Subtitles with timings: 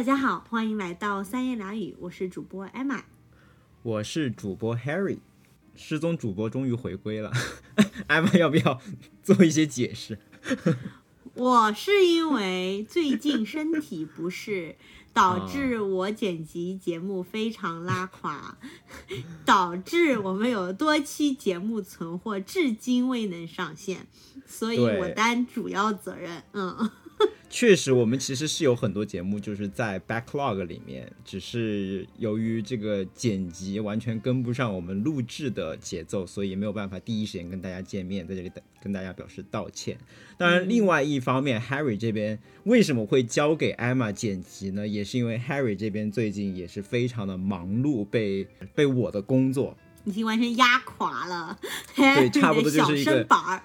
[0.00, 3.02] 大家好，欢迎来到三言两语，我是主播 Emma。
[3.82, 5.18] 我是主播 Harry，
[5.74, 7.30] 失踪主播终于回归了。
[8.08, 8.80] 艾玛要不要
[9.22, 10.18] 做一些解释？
[11.34, 14.76] 我是因为最近身体不适，
[15.12, 18.56] 导致我剪辑节目非常拉垮，
[19.44, 24.06] 导致我们有多期节目存货至今未能上线，
[24.46, 26.42] 所以我担主要责任。
[26.54, 26.90] 嗯，
[27.50, 39.98] 确实，我们其实是有很多节目就是在 backlog 里面，只是由于这个剪辑完全跟不上我们录制的节奏，所以没有办法第一时间跟大家见面，在这里跟大家表示道歉。
[40.38, 44.86] 当然，另外一方面、h a r r y 这边为什么会交给 Emma 剪辑呢？
[44.86, 51.58] 也是因为 Harry 这边最近也是非常的忙碌，被被我的工作已经完全压垮了。
[51.96, 53.62] 对差不多就是一个板儿。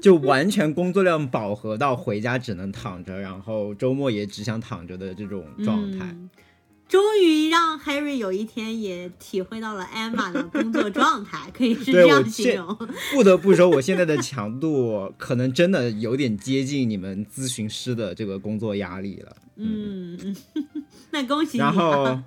[0.00, 6.06] 就完全工作量饱和到回家只能躺着，然后周末也只想躺着的这种状态。
[6.06, 6.30] 嗯
[6.90, 12.76] 终于让 Harry 有一天也体会到了 Emma 的工作状态，可以是这样形容。
[13.12, 19.36] 不得不说，我现在的强度可能真的有点接近你们咨询师的这个工作压力了。
[19.54, 20.34] 嗯，
[21.10, 21.72] 那恭喜你、然啊。
[21.72, 22.20] 后，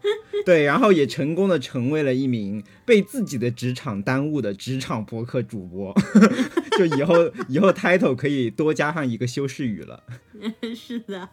[0.45, 5.95] 对，然后也成功的成为了一名被自己的职场耽误的职场博客主播。
[6.77, 7.15] 就以后
[7.47, 10.03] 以后 title 可以多加上一个修饰语了。
[10.75, 11.30] 是的，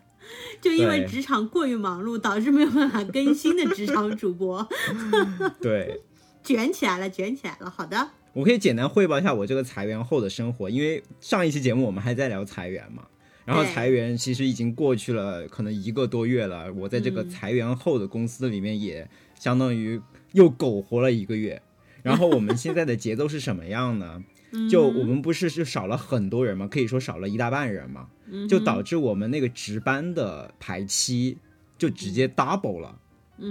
[0.61, 4.69] 就因为职场过于忙碌，导致没有办法更新的职场主播
[5.61, 6.01] 对。
[6.43, 7.71] 卷起来了，卷起来了。
[7.71, 13.03] 好的，我可以简单汇报一下我这个裁员后的生活，因为上一期节目我们还在聊裁员嘛，
[13.45, 20.01] 然后裁员其实已经过去了可能一个多月了，我在这个嗯裁员后的公司里面也相当于
[20.33, 21.61] 又苟活了一个月。
[22.03, 24.23] 然后我们现在的节奏是什么样呢？
[24.69, 28.09] 就我们不是就少了很多人嘛，可以说少了一大半人嘛，
[28.49, 31.39] 就导致我们那个值班的排期
[31.79, 32.99] 就直接 double 了。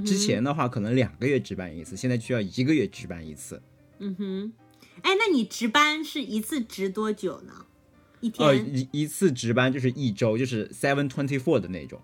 [0.06, 3.62] 之前的话可能两个月值班一次，现在需要一个月值班一次。
[4.00, 4.54] 嗯哼，
[5.02, 7.66] 哎，那你值班是一次值多久呢？
[8.22, 8.48] 一天？
[8.48, 12.02] 呃，一一次值班就是一周，就是 seven twenty four 的那种，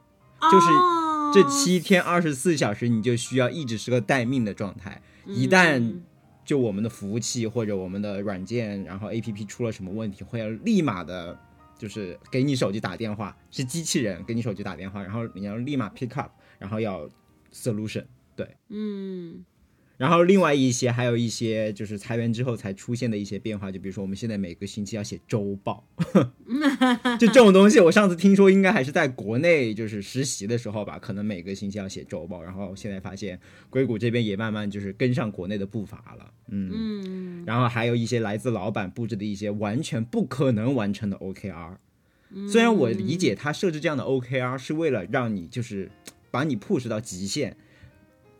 [0.52, 5.02] 就是哦这七天二十四小时，你就需要一直是个待命的状态。
[5.26, 6.04] 一旦嗯
[6.46, 11.38] 就我们的服务器或者我们的软件，然后 A P P 出了什么问题，会要立马的，
[11.78, 17.10] 就是给你手机打电话，是机器人给你手机打电话，然后你要立马 pick up，然后要
[17.52, 18.06] solution。
[18.36, 19.44] 对，嗯
[19.98, 25.88] 然后另外一些还有一些就是裁员之后才出现的一些变化，就比如说我们现在每个星期要写周报，
[27.20, 33.40] 就这种东西，我上次听说应该还是在国内就是实习的时候吧，可能每个星期要写周报，然后现在发现
[33.70, 37.44] 硅谷这边也慢慢就是跟上国内的步伐了，嗯，嗯。
[37.46, 41.78] 然后还有一些来自老板布置的一些完全不可能完成的 OKR，
[42.50, 45.90] 虽然我理解他设置这样的 OKR 是为了让你就是
[46.32, 47.56] 把你 push 到极限，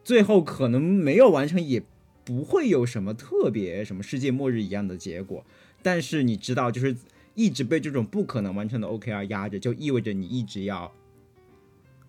[0.06, 1.84] 最后可能没有完成也
[2.24, 5.44] 不会有什么特别什么世界末日一样的结果，
[5.82, 6.96] 但是你知道，就是
[7.34, 10.94] 一直被这种不可能完成的 OKR 压着，就意味着你一直要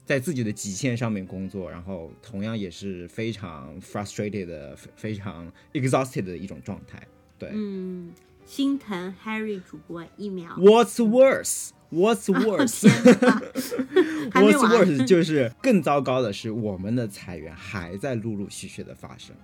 [0.05, 7.03] 在自己的极限上面工作，然后同样也是非常 frustrated 的、非常 exhausted 的一种状态。
[7.39, 8.13] 对、嗯，
[8.47, 10.51] 心疼 Harry 主播一秒。
[10.57, 11.71] What's worse?
[11.91, 12.87] What's worse?
[14.33, 19.35] What's 完 worse 就是更糟糕的是，我们的裁员还在陆陆续续的发生，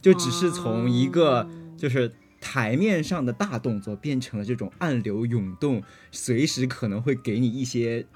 [0.00, 8.06] 就只是从一个哦就是台面上的大动作，变成了这种暗流涌动，随时可能会给你一些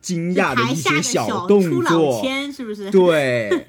[0.00, 2.90] 惊讶的一些小手动作，千是不是？
[2.90, 3.66] 对，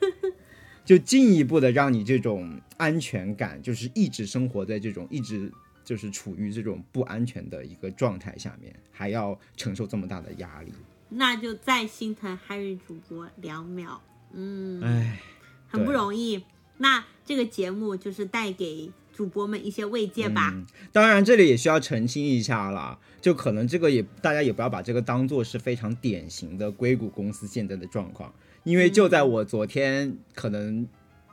[0.86, 5.52] 就进一步的让你这种安全感，就是一直生活在这种一直
[5.86, 10.74] 就是处于这种不安全的一个状态下面，还要承受这么大的压力，
[11.10, 14.02] 那就再心疼 Harry 主播两秒。
[14.34, 15.22] 嗯，唉，
[15.68, 16.44] 很不容易。
[16.80, 20.52] 那这个节目就是带给主播们一些慰藉吧。
[20.54, 28.34] 嗯当然，这里也需要澄清一下啦，就可能这个也大家也不要把这个当做是非常典型的硅谷公司现在的状况，
[28.64, 30.88] 因为就在我昨天可能。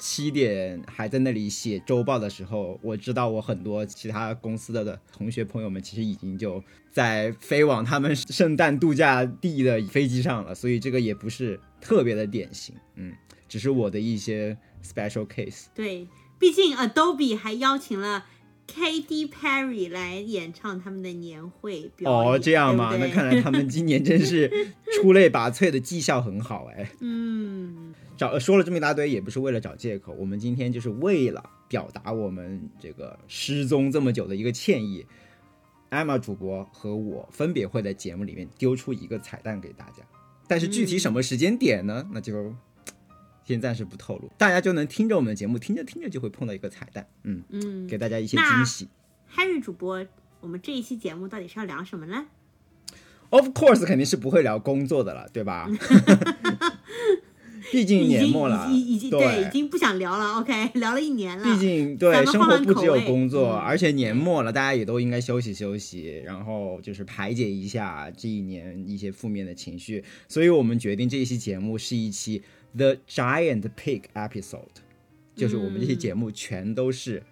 [0.04, 6.60] 七点还在那里写周报的时候，我知道我很多其他公司的的同学朋友们其实已经就
[6.90, 13.12] 在飞往他们圣诞度假地的飞机上了，所以这个也不是特别的典型，嗯，
[13.48, 15.66] 只是我的一些 special case。
[15.72, 18.26] 对，毕竟 Adobe 还邀请了
[18.74, 22.32] Katy Perry 来演唱他们的年会表演。
[22.32, 22.90] 哦，这样吗？
[22.90, 24.50] 对对那看来他们今年真是
[24.96, 26.90] 出类拔萃的绩效很好哎。
[27.00, 35.04] 嗯，找呃说了这么一大堆，也不是为了找借口，我们今天就是为了表达我们这个失踪这么久的一个歉意。
[35.90, 40.02] 艾玛主播和我分别会在节目里面丢出一个彩蛋给大家。
[40.48, 42.08] 但是具体什么时间点呢？
[42.12, 42.54] 那就
[43.52, 48.88] 先暂时不透露，大家就能听着我们的节目，听着听着就会碰到一个彩蛋，嗯，嗯给大家一些惊喜。
[49.36, 50.04] ，Harry 主播，
[50.40, 52.26] 我们这一期节目到底是要聊什么呢
[53.30, 55.68] ？Of course，肯定是不会聊工作的了，对吧？
[57.70, 60.40] 毕竟年末了，已经已经对对，已经不想聊了。
[60.40, 61.44] OK， 聊了一年了。
[61.44, 70.04] 毕竟对生活不只有工作，嗯而且年末了，大家也都应该休息休息，然后就是排解一下这一年一些负面的情绪。
[70.28, 72.42] 所以我们决定这一期节目是一期
[72.76, 74.80] The Giant Pig Episode，
[75.34, 77.22] 就是我们这期节目全都是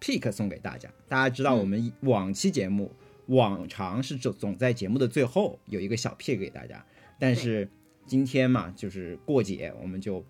[0.00, 0.88] pick 送给大家。
[1.08, 2.92] 大家知道我们往期节目
[3.26, 6.84] 往常是总总在节目的最后有一个小 pick 给大家，
[7.18, 7.68] 但是
[8.06, 10.24] 今天嘛，就是过节，我们就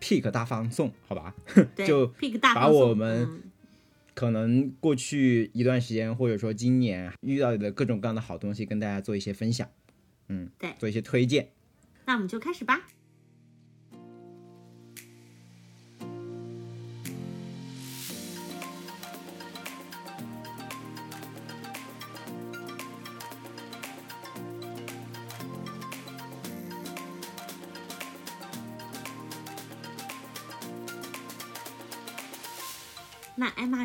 [0.00, 1.34] pick 大放送，好吧？
[1.76, 3.42] 对 就 pick 大把放送我们嗯
[4.14, 9.68] 可能过去一段时间，或者说今年遇到的各种各样的好东西，跟大家做一些分享，
[10.28, 11.48] 嗯，对做一些推荐。
[12.06, 12.86] 那我们就开始吧。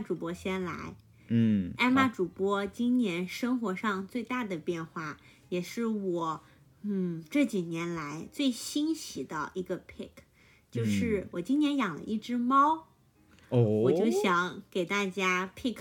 [0.09, 0.95] 主播先来。
[1.27, 5.17] 嗯，艾玛主播今年生活上最大的变化，
[5.50, 6.41] 也是我
[6.81, 10.09] 嗯这几年来最欣喜的一个 pick，
[10.71, 12.88] 就是我今年养了一只猫，
[13.50, 15.77] 哦，我就想给大家 pick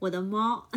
[0.00, 0.68] 我的猫，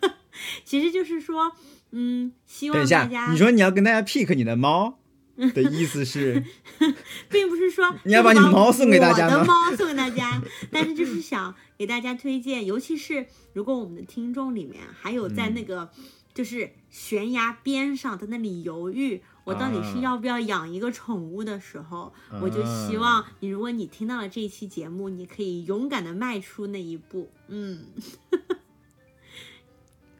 [0.64, 1.52] 其实就是说，
[1.90, 4.98] 嗯，希望大家，你说你要跟大家 pick 你的猫
[5.54, 6.42] 的意思是，
[7.30, 9.34] 并不是说 你要把你的猫送给大家吗？
[9.34, 10.42] 我的猫送给大家，
[10.72, 15.90] 但是就是想给大家推荐，尤其是如果我们的听众里面还有在那个
[16.34, 20.00] 就是悬崖边上在那里犹豫，我到底是啊。
[20.02, 22.12] 要不要养一个宠物的时候，
[22.42, 27.86] 我就希望你，如果你听到了这一期节目，你可以勇敢的迈出那一步，嗯，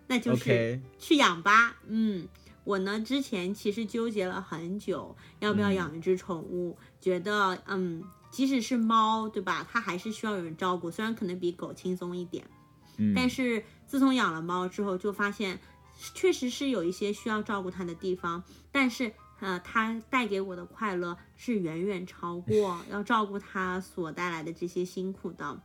[0.06, 1.76] 那就是去养吧。
[1.86, 2.26] 嗯，
[2.68, 9.66] 我呢之前其实纠结了很久，要不要养一只宠物，觉得嗯，即使是猫，对吧？
[9.70, 12.44] 它还是需要有人照顾，虽然可能比狗轻松一点，
[12.98, 15.58] 嗯，但是自从养了猫之后，就发现
[16.12, 19.12] 确实是有一些需要照顾它的地方，但是。
[19.40, 25.62] 呃，它带给我的快乐是远远超过 要照顾它所带来的这些辛苦的。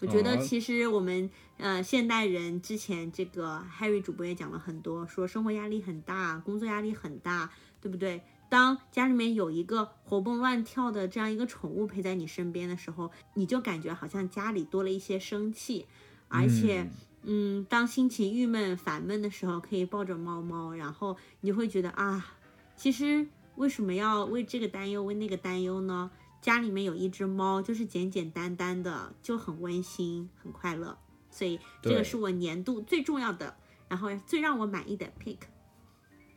[0.00, 7.50] 我觉得哦其实我们呃现代人之前这个 Harry 主播也讲了很多，说生活压力很大，工作压力很大，
[7.80, 8.22] 对不对？
[8.48, 15.86] 当家里面有一个活蹦乱跳的这样一个宠物陪在你身边的时候，你就感觉好像家里多了一些生气，
[16.28, 16.90] 而且。
[17.22, 22.34] 嗯，当心情郁闷、烦闷的时候，可以抱着猫猫，然后你就会觉得啊，
[22.74, 23.26] 其实
[23.56, 26.10] 为什么要为这个担忧、为那个担忧呢？
[26.40, 30.98] 家里面有一只猫，就是简简单单的，就很温馨、很快乐。
[31.30, 33.56] 所以这个是我年度最重要的，
[33.88, 35.38] 然后最让我满意的 pick。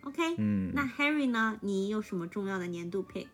[0.03, 1.57] OK，、嗯，那 Harry 呢？
[1.61, 3.27] 你有什么重要的年度 pick？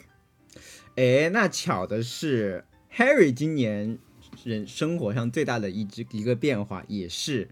[0.96, 2.64] 哎，那巧的是
[2.96, 3.98] ，Harry 今年
[4.44, 7.50] 人生活上最大的一只一个变化，也是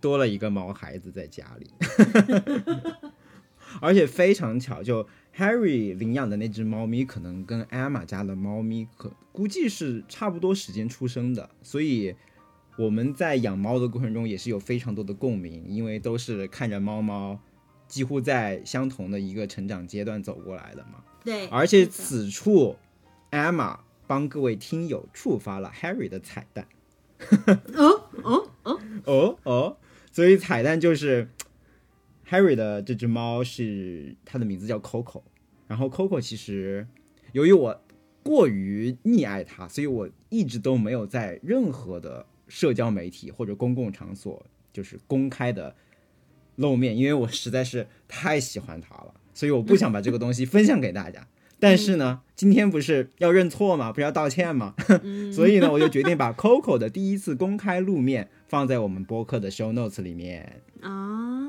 [0.00, 1.70] 多了一个毛孩子在家里，
[3.80, 12.14] 而且非常巧，就 Harry 领养的那只猫咪，可能跟 Emma 家的猫咪可估计是差不多时间出生的，所以
[12.76, 17.40] 我们在养猫的过程中也是有非常多的共鸣，因为都是看着猫猫
[17.88, 21.02] 几乎在相同的一个成长阶段走过来的嘛。
[21.24, 22.76] 对，而且此处
[23.30, 26.66] ，Emma 帮各位听友触发了 Harry 的彩蛋。
[27.74, 29.76] 哦哦哦，哦 哦，
[30.10, 31.28] 所以彩蛋就是
[32.32, 35.20] Harry 的这只猫是它的名字叫 Coco，
[35.68, 36.86] 然后 Coco 其实
[37.32, 37.78] 由于我
[38.22, 45.76] 过于溺爱它，所以我一直都没有在任何的社交媒体或者公共场所就是公开的
[46.56, 51.28] 露面，因为我实在是太喜欢它了，所以我不想把这个东西分享给大家。
[51.60, 53.92] 但是呢，今天不是要认错吗？
[53.92, 54.74] 不是要道歉吗？
[55.32, 60.62] 所以呢，我就决定把 Coco 的第一次公开露面放在我们播客的 show notes 里面。
[60.80, 61.41] 哦，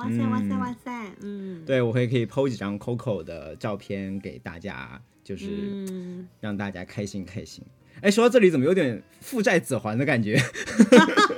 [0.00, 5.46] 哇塞哇塞哇塞，嗯，对，我会可以 PO 几张 Coco 的照片给大家，就是
[5.90, 7.62] 嗯，让大家开心开心。
[8.00, 10.40] 哎，说到这里，怎么有点父债子还的感觉？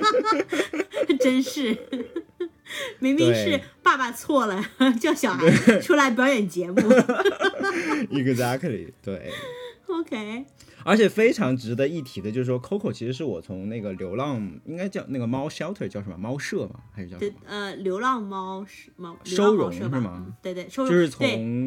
[1.19, 1.77] 真是，
[2.99, 4.63] 明明是爸爸错了，
[4.99, 6.75] 叫小孩出来表演节目。
[8.11, 9.29] exactly，对。
[9.87, 10.45] OK，
[10.85, 16.81] 而且非常值得一提的就是说，Coco 其实是我从那个流浪，应该叫那个猫 shelter 叫什么猫舍吗？
[16.91, 17.33] 还是叫什么？
[17.45, 21.25] 呃，流浪猫是猫收容是吗嗯对对，收容就是从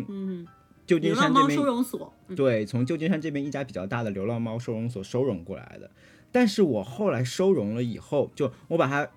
[0.08, 0.46] 嗯，
[0.87, 5.90] 旧金山这边收容所，嗯对，从旧金山这边一家比较大的流浪猫收容所收容过来的。
[6.32, 9.08] 但是我后来收容了以后，就我把它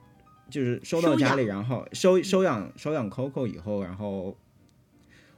[0.49, 4.37] 就是收到家里，然后收收养收养 Coco 以后，然后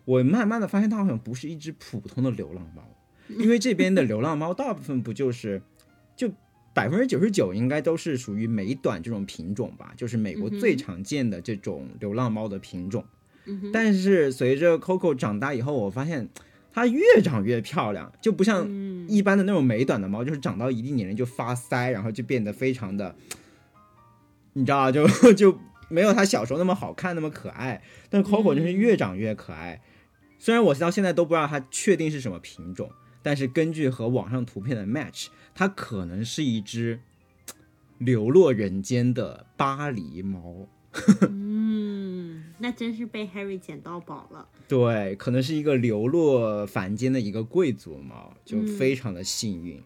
[0.05, 2.83] 我慢慢的发现它好像不是一只普通的流浪猫，
[3.38, 5.61] 因为这边的流浪猫大部分不就是
[6.15, 6.31] 就
[6.73, 13.05] 百分之九十九应该都是属于美短这种品种吧，就是美国最常见的这种流浪猫的品种。
[13.73, 16.29] 但是随着 Coco 长大以后，我发现
[16.71, 23.15] 它越长越漂亮，就不像嗯一般的那种美短的猫，就是长到一定年龄就发腮，然后就变得非常的，
[24.53, 25.57] 你知道啊，就就
[25.89, 27.81] 没有它小时候那么好看，那么可爱。
[28.09, 29.81] 但 Coco 就是越长越可爱。
[30.39, 32.91] 虽然我到现在都不知道它确定是什么品种，
[33.23, 36.99] 但是根据和网上图片的 match，它可能是一只
[37.97, 40.67] 流落人间的巴黎猫。
[41.29, 44.47] 嗯，那真是被 Harry 捡到宝了。
[44.67, 49.81] 对，可能是一个流落凡间的一个贵族猫，就嗯非常的幸运。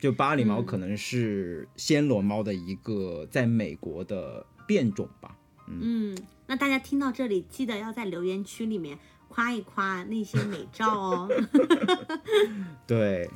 [0.00, 5.36] 就巴黎猫可能是暹罗猫的一个在美国的变种吧。
[5.68, 6.16] 嗯，
[6.46, 11.28] 那大家听到这里，记得要在留言区里面夸一夸那些美照哦。
[12.86, 13.30] 对，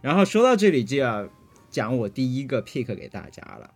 [0.00, 1.28] 然后说到这里就要
[1.70, 3.74] 讲我第一个 pick 给大家了。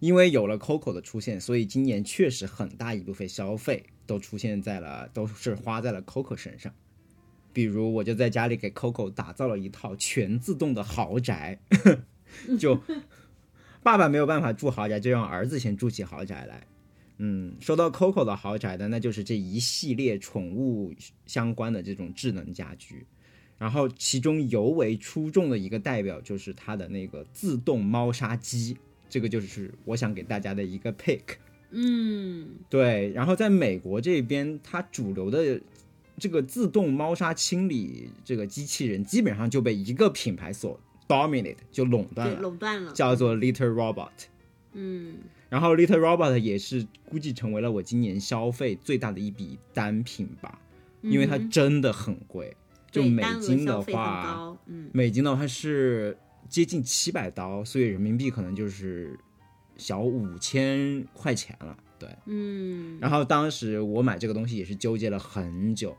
[0.00, 6.72] 因为有了 Coco 的出现，所以今年确实很大一部分消费都出现在了，都是花在了 Coco 身上。
[7.52, 11.60] 比如，我就在家里给 Coco 打造了一套全自动的豪宅，
[12.58, 12.80] 就
[13.82, 16.66] 爸爸没有办法住豪宅，就让儿子先住起豪宅来。
[17.22, 20.94] 嗯，说到 Coco 的豪宅的，那就是这一系列宠物
[21.26, 23.04] 相关的这种智能家居。
[23.58, 28.74] 然后其中尤为出众的一个代表就是它的那个自动猫砂机，
[29.10, 31.20] 这个就是我想给大家的一个 pick。
[31.72, 35.60] 嗯，对，然后在美国这边，它主流的
[36.16, 42.92] 这个自动猫砂清理这个机器人，基本上就被一个品牌所 dominate，就垄断对，了，垄断了。
[42.94, 44.08] 叫做 Little Robot。
[44.72, 45.16] 嗯
[45.50, 50.58] 然后 Little Robot 也是估计成为了我今年消费最大的一笔单品吧，
[51.02, 52.56] 因为它嗯真的很贵，
[52.90, 56.16] 就美金的话，嗯美金的话是
[56.48, 59.18] 接近七百刀，所以人民币可能就是
[59.76, 61.76] 小五千块钱了。
[61.98, 65.94] 对，嗯，然后当时我买这个东西也是纠结了很久。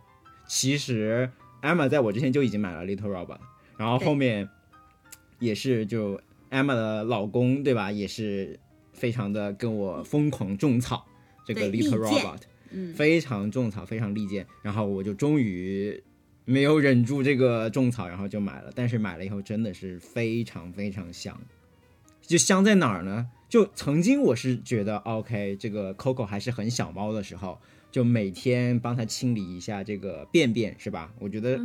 [0.48, 1.30] 其实
[1.62, 3.38] Emma 在我之前就已经买了 Little Robot，
[3.78, 4.50] 然后后面
[5.40, 8.60] 也是就 Emma 的老公对吧，也是
[8.94, 11.06] 非常的跟我疯狂种草
[11.46, 14.46] 这个 Little Robot，嗯非常种草，非常利剑。
[14.62, 16.02] 然后我就终于
[16.46, 18.72] 没有忍住这个种草，然后就买了。
[18.76, 21.40] 但是买了以后真的是非常非常香，
[22.22, 23.28] 就香在哪儿呢？
[23.50, 27.60] 就曾经我是觉得 OK，这个 Coco 还是很小猫的时候，
[27.92, 31.14] 就每天帮它清理一下这个便便，是吧？
[31.20, 31.60] 我觉得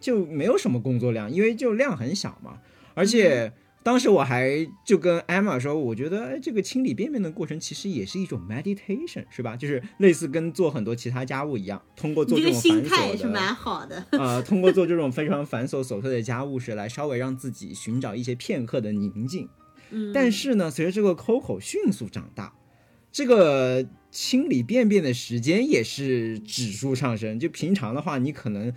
[0.00, 2.58] 就没有什么工作量，因为就量很小嘛。
[2.94, 3.52] 而且
[3.86, 9.56] 当时我还就跟 Emma 说，我觉得哎，这个清理便便的过程其实也是一种 meditation，是吧？
[9.56, 14.04] 就是类似跟做很多其他家务一样，通过做这种繁心态也是蛮好的。
[14.10, 19.48] 呃，通过做这种非常繁琐琐碎的家务事来稍微让自己寻找一些片刻的宁静。
[19.90, 22.54] 嗯，但是呢，随着这个 Coco 迅速长大，
[23.12, 27.38] 这个清理便便的时间也是指数上升。
[27.38, 28.72] 就平常的话，你可能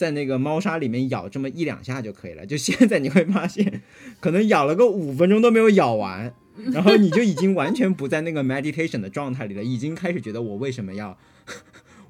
[0.00, 2.46] 在那个猫砂里面咬这么一两下就可以了。
[2.46, 3.82] 就现在你会发现，
[4.18, 6.34] 可能咬了个五分钟都没有咬完，
[6.72, 11.18] 然后你就已经完全不在那个 meditation 的状态里了，已经开始觉得我为什么要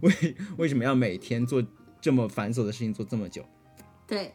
[0.02, 0.12] 为
[0.56, 1.60] 为什么要每天做
[2.00, 3.44] 这么繁琐的事情做这么久？
[4.06, 4.30] 对，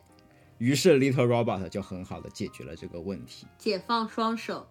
[0.57, 3.47] 于是 Little Robot 就很好的解决了这个问题。
[3.57, 4.67] 解放双手。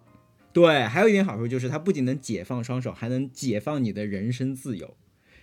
[0.53, 4.95] 对，还有一点好处就是它不仅能解放双手，还能解放你的人身自由。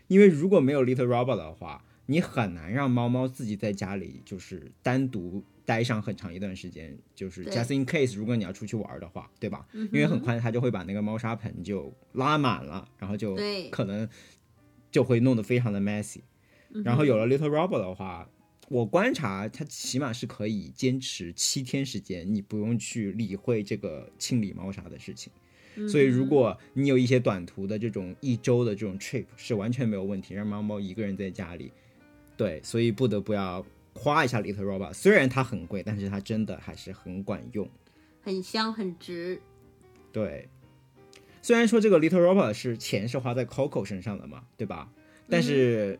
[0.06, 9.66] 因为如果没有 Little Robot 的话，你很难让猫猫自己在家里就是单独待上很长一段时间，就是 just in case 如果你要出去玩的话，对吧？
[9.72, 14.08] 嗯因为很快它就会把那个猫砂盆就拉满了，然后就对可能
[14.90, 16.20] 就会弄得非常的 messy。
[16.84, 18.28] 然嗯后有了 Little Robot 的话，
[18.68, 25.32] 我观察它起码是可以坚持七天时间，你不用去理会这个清理猫砂的事情。
[25.76, 31.72] 嗯所以如果你有一些短途的这种一周的这种 trip 是完全没有问题，让猫猫一个人在家里。
[32.36, 37.68] 对，所以不得不要夸一下 Little Robot，虽然它很贵，但是它真的还是很管用。
[38.22, 39.40] 很香很值。
[40.12, 40.48] 对，
[41.40, 44.90] 虽然说这个 Little Robot 是钱是花在 Coco 身上的嘛，对吧？
[45.28, 45.98] 但是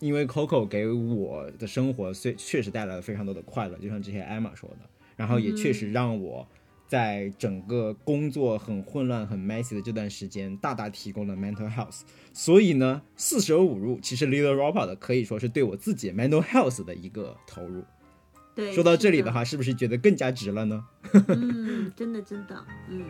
[0.00, 6.46] 因为 Coco 给我的生活虽确实带来了非常多的快乐，就像之前艾玛说的，然后也确实让我
[6.90, 12.00] 在整个工作很混乱、很 messy 的这段时间，大大提供了 mental health。
[12.32, 17.84] 所以呢，四舍五入，其实 Little Robot 可以说是对我自己 mental health 的一个投入。
[18.56, 20.84] 对，说到这里的话，是不是觉得更加值了呢？
[21.28, 23.04] 嗯，真的真的，嗯。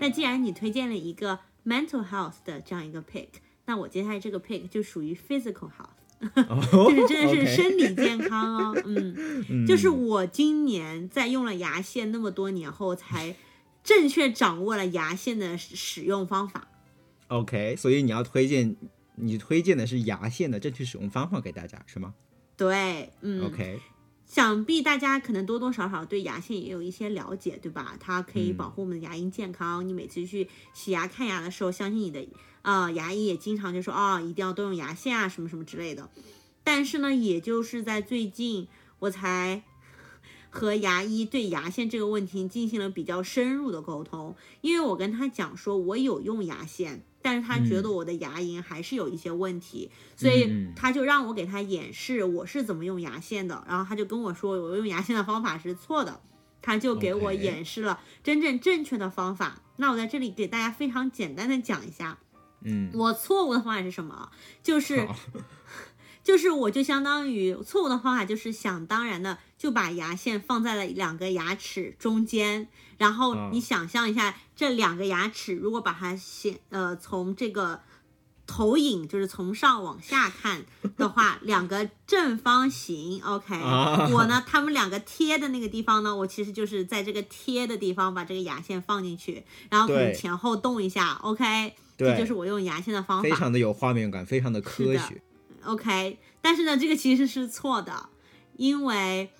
[0.00, 1.38] 那既然你推荐了一个
[1.68, 3.28] mental health 的这样一个 pick，
[3.66, 5.94] 那我接下来这个 pick 就属于 physical health，
[6.90, 8.82] 就是真的是 OK 生理健康哦。
[8.86, 13.36] 嗯，就是我今年在用了牙线那么多年后，才
[13.84, 16.66] 正确掌握了牙线的使使用方法。
[17.28, 18.74] OK，所以你要推荐，
[19.16, 22.14] 你推荐的是牙线的正确使用方法给大家，是吗、
[22.56, 23.78] 对，嗯 o k
[24.28, 27.96] 想必大家可能多多少少对牙线也有一些了解，对吧？
[27.98, 29.88] 它可以嗯保护我们的牙龈健康。
[29.88, 32.28] 你每次去洗牙看牙的时候，相信你的
[32.60, 36.10] 呃牙医也经常就说哦，一定要多用牙线啊，什么什么之类的。
[36.62, 38.68] 但是呢，也就是在最近，
[38.98, 39.62] 我才
[40.50, 56.20] 和牙医对牙线这个问题进行了比较深入的沟通，因为我跟他讲说，我有用牙线，但是他觉得我的牙龈还是有一些问题，所以嗯他就让我给他演示我是怎么用牙线的，然后他就跟我说我用牙线的方法是错的，
[56.62, 59.62] 他就给我演示了真正正确的方法。
[59.76, 62.18] 那我在这里给大家非常简单的讲一下，
[62.62, 64.30] 嗯，我错误的方法是什么？
[64.62, 65.06] 就是
[66.24, 77.80] 就是我就相当于错误的方法就是想当然的就把牙线放在了两个牙齿中间，然后啊你想象一下这两个牙齿如果把它先呃从这个
[78.46, 80.64] 投影就是从上往下看
[80.96, 84.08] 的话，两个正方形，OK，、啊。
[84.10, 95.20] 我呢他们两个贴的那个地方呢，我其实就是在这个贴的地方把这个牙线放进去，然后可能前后动一下，OK，对这就是我用牙线的方法，非常的有画面感，非常的科学。
[95.64, 98.08] OK，但是呢，这个其实是错的，
[98.56, 99.30] 因为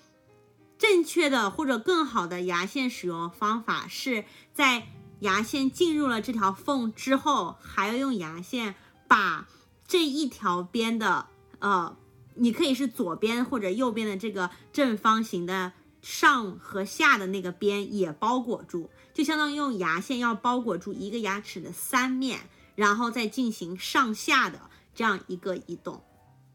[0.79, 4.87] 正确的或者更好的牙线使用方法是在
[5.19, 8.73] 牙线进入了这条缝之后，还要用牙线
[9.07, 9.47] 把
[9.85, 11.27] 这一条边的
[11.59, 11.97] 呃，
[12.35, 22.39] 你可以是左边或者右边的这个正方形的上和下的那个边也包裹住，就相当于用牙线要包裹住一个牙齿的三面，
[22.75, 26.01] 然后再进行上下的这样一个移动。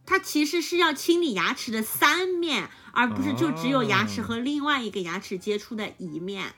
[0.07, 6.55] 它其实是要清理牙齿的三面，而不是就只有牙齿哦和另外一个牙齿接触的一面。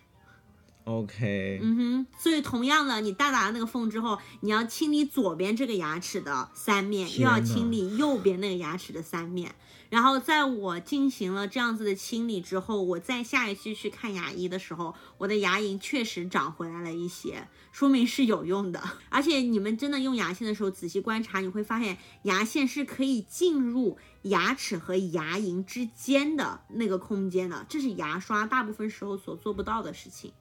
[0.85, 9.55] OK，嗯哼，所以同样的，你大打了那个缝之后，你要清理左边这个牙齿的三面，又要清理右边那个牙齿的三面。
[9.89, 18.83] 然后在我进行了这样子的清理之后，我再下一次去看牙医的时候，我的牙龈确实长回来了一些，说明是有用的。
[19.09, 30.33] 而且你们真的用牙线的时候，仔细观察，你会发现牙线是可以进入牙齿和牙龈之间的那个空间的，这是牙刷大部分时候所做不到的事情。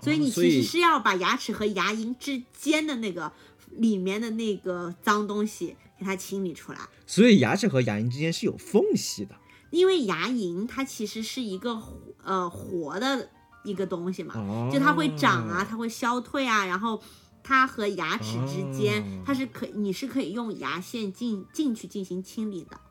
[0.00, 3.32] 所以你其实是要把牙齿和牙龈之间的那个
[3.72, 9.34] 里面的那个脏东西给它清理出来，所以牙齿和牙龈之间是有缝隙的。
[9.70, 11.78] 因为牙龈它其实是一个
[12.22, 13.28] 呃活的
[13.64, 17.02] 一个东西嘛，哦，就它会长啊，它会消退啊，然后
[17.42, 19.22] 它和牙齿之间，哦。
[19.26, 22.87] 它是可你是可以用牙线进进去进行清理的，嗯，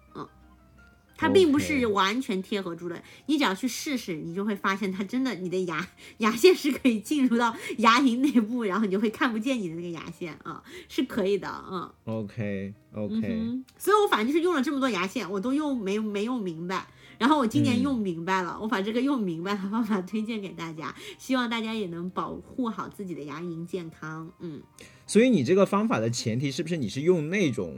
[1.18, 5.86] 它并不是完全贴合住的，你只要去试试，你就会发现它真的你的牙
[6.20, 16.88] 牙线是可以进入到牙龈内部，然后你就会看不见你的那个牙线啊、 是可以的，嗯 OK 嗯 OK，、嗯，所以我反正就是用了这么多牙线，我都用没没用明白。
[17.20, 24.32] 然后我今年嗯用明白了，我把这个用明白的方法推荐给大家，希望大家也能保护好自己的牙龈健康。
[24.40, 24.62] 嗯，
[25.08, 27.76] 所以你这个方法的前提是不是你是用那种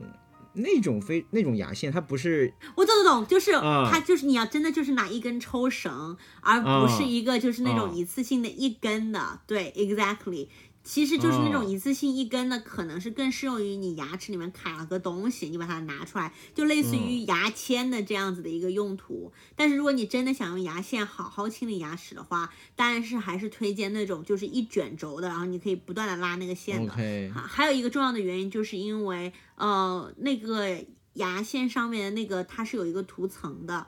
[0.62, 9.42] 那种非那种牙线，它不是我懂懂懂，就是、啊它就是你要真的就是拿一根抽绳，而不是啊一个就是那啊种一次性的一根的。
[9.48, 10.48] 对，exactly。
[10.90, 19.32] 其实就是那种哦一次性一根的，可能是更适用于你牙齿里面卡了个东西，你把它拿出来，就类似于牙签的这样子的一个用途。
[19.56, 26.92] 但是如果你真的想用牙线好好清理牙齿的话，当然是还是推荐那种就是一卷轴的，然后你可以不断的拉那个线的。
[26.92, 33.86] 还还有一个重要的原因，就是因为呃那个牙线上面的那个它是有一个涂层的，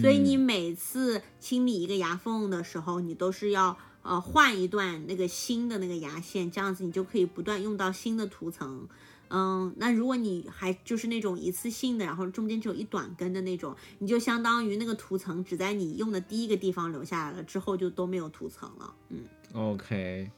[0.00, 8.88] 所以你每次清理一个牙缝的时候，你都是要呃换一段那个新的那个牙线，这样子你就可以不断用到新的涂层。
[9.32, 18.94] 嗯，那如果你还就是那种一次性的，然后中间只有一短根的那种，你就相当于那个涂层只在你用的第一个地方留下来了，之后就都没有涂层了。
[19.10, 19.20] 嗯
[19.54, 20.30] ，OK。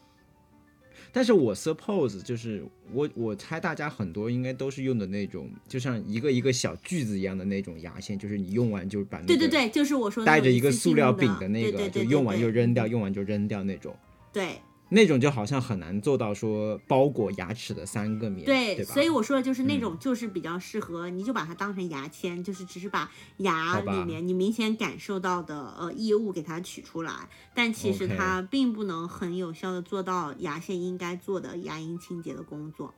[1.12, 13.94] 但是我 suppose 就是我我猜大家很多应该都是用的那种，就像一个一个小锯子一样的那种牙线，就是你用完就把那个对对对，就是我说带着一个塑料柄的那个，就用完就扔掉，用完就扔掉那种。
[14.32, 14.56] 对。
[14.94, 27.12] 那种就好像很难做到说包裹牙齿的三个面，对，所以我说的就是那种就是比较适合，你就把它当成牙签，就是只是把牙里面你明显感受到的呃异物给它取出来，
[27.54, 32.92] 但其实它并不能很有效的做到牙线应该做的牙龈清洁的工作。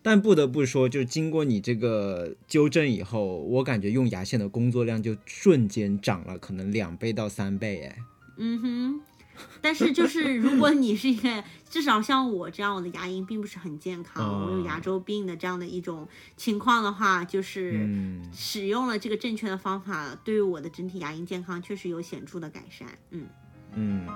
[0.00, 7.98] 但不得不说，就是经过你这个纠正以后，我感觉用牙线的工作量就瞬间涨了，可能两倍到三倍，哎。
[8.36, 9.00] 嗯哼。
[9.60, 17.88] 但是就是，如果你是一个至少像我这样，我的牙龈并不是很健康，我有牙周病的这样的一种情况的话，就是
[18.32, 22.88] 使用了这个正确的方法，对于我的整体牙龈健康确实有显著的改善。
[23.10, 23.26] 嗯
[23.74, 24.06] 嗯。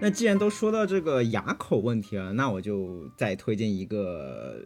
[0.00, 4.64] 那既然都说到这个牙口问题了，那我就再推荐一个。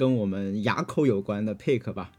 [0.00, 2.10] 跟我们牙口有关的 pick 吧，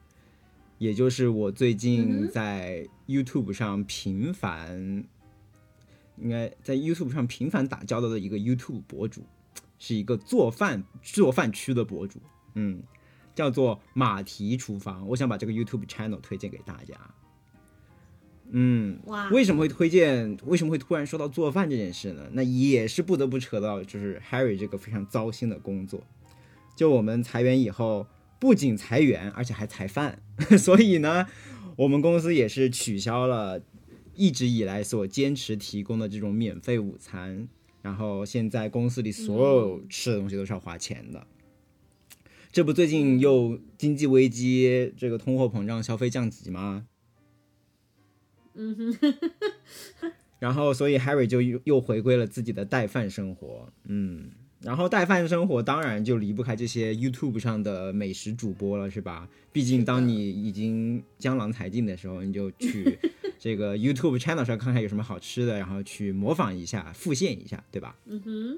[0.78, 5.04] 也就是我最近在 YouTube 上频繁，
[6.16, 9.24] 应该在 YouTube 上频繁打交道的一个 YouTube 博主，
[9.80, 12.20] 是一个做饭做饭区的博主，
[12.54, 12.84] 嗯，
[13.34, 15.08] 叫做马蹄厨房。
[15.08, 16.96] 我想把这个 YouTube channel 推荐给大家。
[18.52, 20.38] 嗯，哇，为什么会推荐？
[20.46, 22.30] 为什么会突然说到做饭这件事呢？
[22.34, 26.04] 那也是不得不扯到就是 Harry 这个非常糟心的工作。
[26.82, 28.08] 就我们裁员以后，
[28.40, 30.20] 不仅裁员，而且还裁饭，
[30.58, 31.28] 所以呢，
[31.76, 33.62] 我们公司也是取消了
[34.16, 37.48] 一直以来所坚持提供的这种免费午餐，
[37.84, 41.28] 然后现在公司里所有吃的东西都是要花钱的。
[42.52, 46.88] 这不最近又经济危机，这个通货膨胀、消费降级吗？
[48.56, 49.14] 嗯哼，
[50.40, 54.32] 然后所以 Harry 就又又回归了自己的带饭生活，嗯。
[54.62, 59.28] 然后带饭生活当然就离不开这些 YouTube 上的美食主播了，是吧？
[59.52, 62.98] 毕竟当你已经江郎才尽的时候，你就去
[63.40, 67.96] 这个 YouTube channel 上看看有什么好吃的，然后去模仿一下、复现一下，对吧？
[68.06, 68.58] 嗯哼。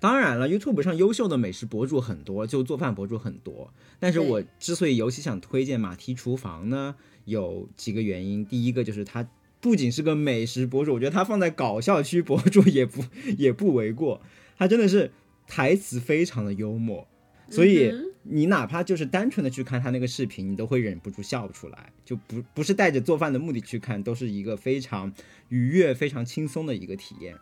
[0.00, 3.72] 当然了，YouTube 上优秀的美食博主很多，就做饭博主很多。
[3.98, 8.44] 但是我之所以尤其想推荐马蹄厨房呢，有几个原因。
[8.46, 9.28] 第一个就是它
[9.60, 13.04] 不仅是个美食博主，我觉得他放在搞笑区博主也不
[13.36, 14.20] 也不为过。
[14.58, 15.12] 他真的是
[15.46, 17.06] 台词非常的幽默，
[17.48, 17.90] 所以
[18.24, 21.92] 你哪怕就是单纯的去看他那个视频，你都会忍不住笑出来。
[22.04, 25.14] 就不不是带着做饭的目的去看，都是一个非常
[25.48, 27.36] 愉悦、非常轻松的一个体验。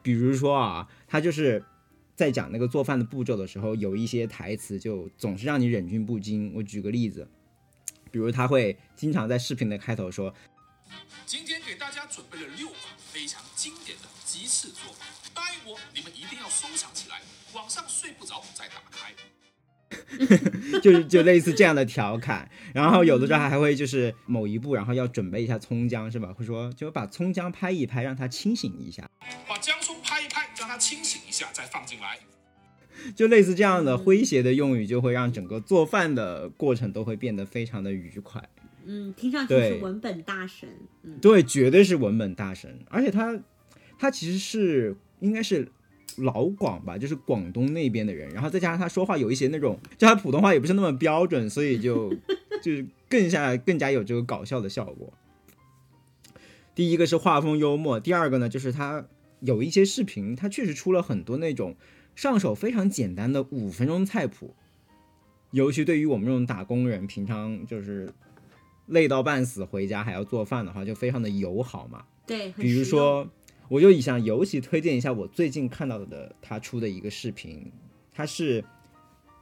[0.00, 1.62] 比如说啊，他就是
[2.14, 6.52] 在讲那个做饭的步骤的时候，有一些台词就总是让你忍俊不禁。
[6.54, 7.28] 我举个例子，
[8.10, 10.32] 比如他会经常在视频的开头说
[11.26, 15.04] ：“今天给大家准备了六款非常经典的鸡翅做法。”
[15.40, 17.22] 待我，你们一定要收藏起来，
[17.54, 19.10] 晚上睡不着再打开。
[20.80, 26.30] 就是就类似这样的调侃，然后有的时候还会就是某一步，然后要准备一下葱姜，是吧？
[26.34, 29.08] 会说就把葱姜拍一拍，让它清醒一下。
[29.48, 32.18] 把姜葱拍一拍，让它清醒一下，再放进来。
[33.16, 38.46] 就类似这样的诙谐的用语，就会让整个做饭的过程都会变得非常的愉快。
[38.84, 40.68] 嗯，听上去是文本大神。
[41.02, 43.40] 嗯，对，绝对是文本大神，而且他
[43.98, 44.96] 他其实是。
[45.20, 45.68] 应该是
[46.16, 52.12] 老广吧，就是广东那边的人，然后再加上他说话有一些那种，就他普通话也不是那么标准，所以就
[52.60, 55.12] 就是更加更加有这个搞笑的效果。
[56.74, 59.06] 第一个是画风幽默，第二个呢就是他
[59.40, 61.76] 有一些视频，他确实出了很多那种
[62.16, 64.54] 上手非常简单的五分钟菜谱，
[65.52, 68.12] 尤其对于我们这种打工人，平常就是
[68.86, 72.04] 累到半死回家还要做饭的话，就非常的友好嘛。
[72.26, 73.28] 对，比如说。
[73.70, 77.70] 我就想尤其推荐一下我最近看到的他出的一个视频，
[78.12, 78.64] 他是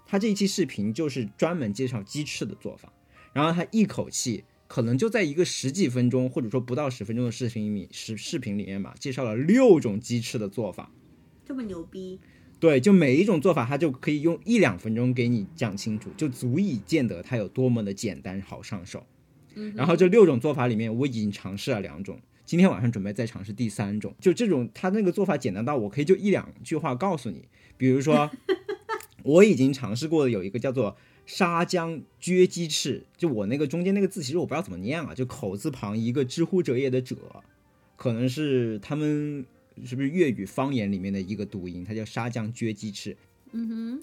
[0.05, 2.93] 他这一期视频就是专门介绍鸡翅的做法，
[3.33, 10.93] 然后他一口气可能就在一个十几分钟或者说不到十分钟的视频里视视频里面吧，介绍了六种鸡翅的做法，
[11.47, 12.21] 这么牛逼？
[12.61, 19.07] 对，就每一种做法他就可以用一两分钟给你讲清楚，就足以见得它有多么的简单好上手。
[19.75, 22.21] 然后这六种做法里面，我已经尝试了两种。
[22.49, 27.45] 今天晚上准备再尝试第三种，就这种，他那个做法简单到我可以就一两句话告诉你。
[27.77, 28.31] 比如说，
[29.23, 37.19] 我已经尝试过的有一个叫做沙姜撅鸡翅，就我那个中间那个字，其实我不知道怎么念啊，就口字旁一个知乎者也的者，
[37.97, 39.45] 可能是他们
[39.85, 43.15] 是不是粤语方言里面的一个读音，它叫沙姜撅鸡翅，
[43.53, 44.03] 嗯哼，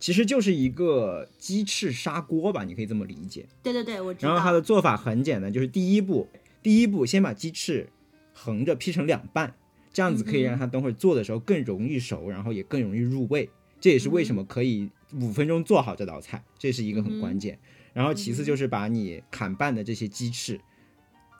[0.00, 3.46] 其实就是一个鸡翅砂锅吧，你可以这么理解。
[3.62, 4.32] 对对对，我知道。
[4.32, 6.28] 然后它的做法很简单，就是第一步，
[6.62, 7.88] 第一步先把鸡翅
[8.32, 9.54] 横着劈成两半，
[9.92, 13.48] 这样子可以让它等会儿做的时候更容易熟，然后也更容易入味。
[13.80, 17.58] 这也是为什么可以五分钟做好这道菜，这是一个很关键。
[17.92, 20.60] 然后其次就是把你砍半的这些鸡翅，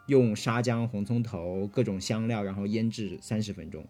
[0.06, 3.86] 用沙姜、红葱头、各种香料，然后腌制三十分钟。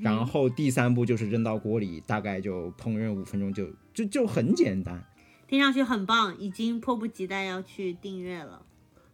[0.00, 5.04] 然后第三步就是扔到锅里，大概就烹饪五分钟，就就就很简单。
[5.48, 8.64] 听上去很棒，已经迫不及待要去订阅了。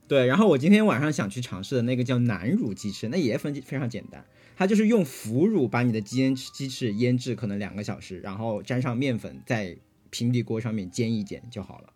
[0.08, 4.24] 对，然后我今天晚上想去尝试的那个叫南乳鸡翅，那也非非常简单，
[4.56, 9.76] 它就是用腐乳把你的鸡腌鸡翅腌制可能两个小时，然后沾上面粉，在
[10.10, 11.92] 平底锅上面煎一煎就好了，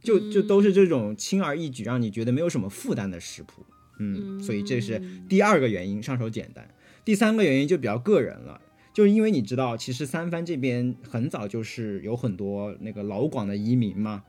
[0.00, 3.66] 就就都是这种轻而易举，让你觉得没有什么负担的食谱。
[3.98, 6.68] 嗯，所以这是第二个原因，上手简单。
[7.04, 8.60] 第三个原因就比较个人了，
[8.92, 14.22] 就是因为你知道，其实三藩这边很早就是有很多那个老广的移民嘛，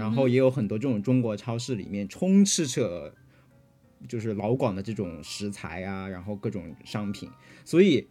[0.00, 3.14] 然后也有很多这种中国超市里面充斥着
[4.08, 7.28] 就是老广的这种食材啊，然后各种商品，
[7.64, 8.08] 所以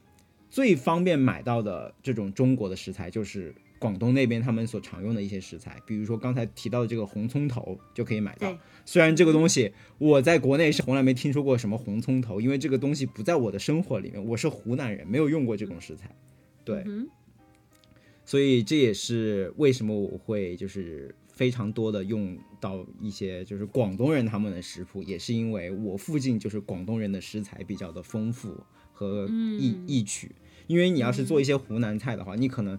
[0.49, 8.55] 最方便买到的这种中国的食材就是广东那边他们所常用的一些食材，比如说刚才提到的这个红葱头就可以买到。
[8.85, 16.15] 虽然这个东西我在国内是从来没听说过什么红葱头，因为这个东西不在我的生活里面，我是湖南人，没有用过这种食材。
[16.63, 17.07] 对，嗯
[18.25, 29.25] 所以这也是为什么我会就是非常多的用到一些就是广东人他们的食谱，也是因为我附近就是广东人的食材比较的丰富和
[29.57, 30.35] 易、易取。
[30.67, 32.77] 因为你要是做一些湖南菜的话，你可能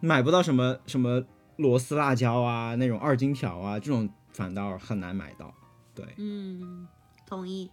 [0.00, 1.24] 买不到什么什么
[1.56, 5.54] 螺丝辣椒啊那种二荆条啊这种，反倒很难买到。
[5.94, 6.88] 对嗯，
[7.24, 7.70] 同意。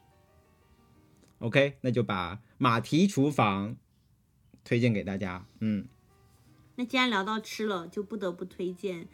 [1.40, 3.76] ，OK，那就把马蹄厨房
[4.64, 5.48] 推荐给大家。
[5.62, 5.88] 嗯，
[6.76, 9.08] 那既然聊到吃了，就不得不推荐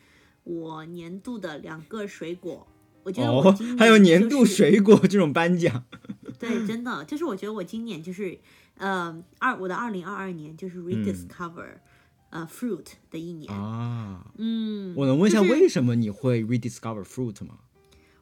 [0.48, 2.66] 我年度的两个水果。
[3.04, 5.86] 我觉得我还有年度，水果这种颁奖。
[6.38, 8.38] 对，真的就是我觉得我今年就是，
[8.78, 11.78] 呃，二我的二零二二年就是 rediscover，、
[12.30, 13.50] 呃，fruit 的一年。
[13.54, 17.60] 啊，嗯，我能问一下为什么你会 rediscover fruit 吗？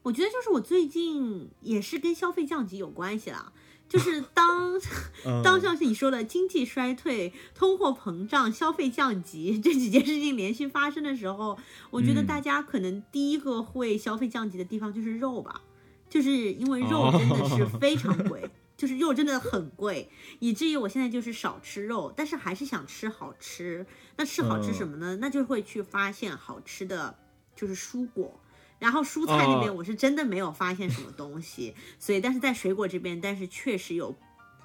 [0.03, 3.51] 我觉得就是我最近也是跟消费降级有关系啦。
[3.87, 4.79] 就是当
[5.25, 11.57] 嗯 当像是你说的经济衰退、通货膨胀、消费降级这几件事情连续发生的时候，
[11.91, 15.61] 我觉得嗯大家可能第一个会消费降级的地方就是肉吧，
[16.09, 23.85] 就是因为肉哦真的是 非常贵，就是肉真的很贵，以至于我现在就是少吃肉，但是还是想吃好吃。
[24.17, 25.17] 那吃好吃什么呢？
[25.21, 27.17] 那就会去发现好吃的
[27.55, 28.39] 就是蔬果。
[28.79, 34.15] 然后蔬菜那边哦我是真的没有发现什么东西，所以但是在水果这边，但是确实有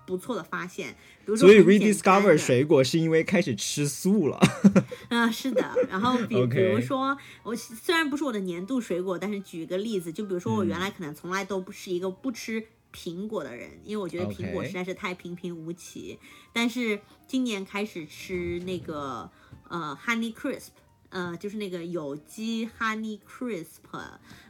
[0.07, 4.41] 不错的发现，比如说所以 rediscover 水果是因为开始吃素了。
[5.09, 5.63] 啊，是的。
[5.89, 16.19] 然后比比如说，我虽然不是我的年度水果，但是举个例子，就比如说我嗯原来可能从来都不是一个不吃苹果的人，因为我觉得苹果实在是太平平无奇。
[16.53, 19.31] 但是今年开始吃那个
[19.69, 20.71] 呃 Honey Crisp。
[21.11, 24.01] 呃，就是那个有机 Honey Crisp，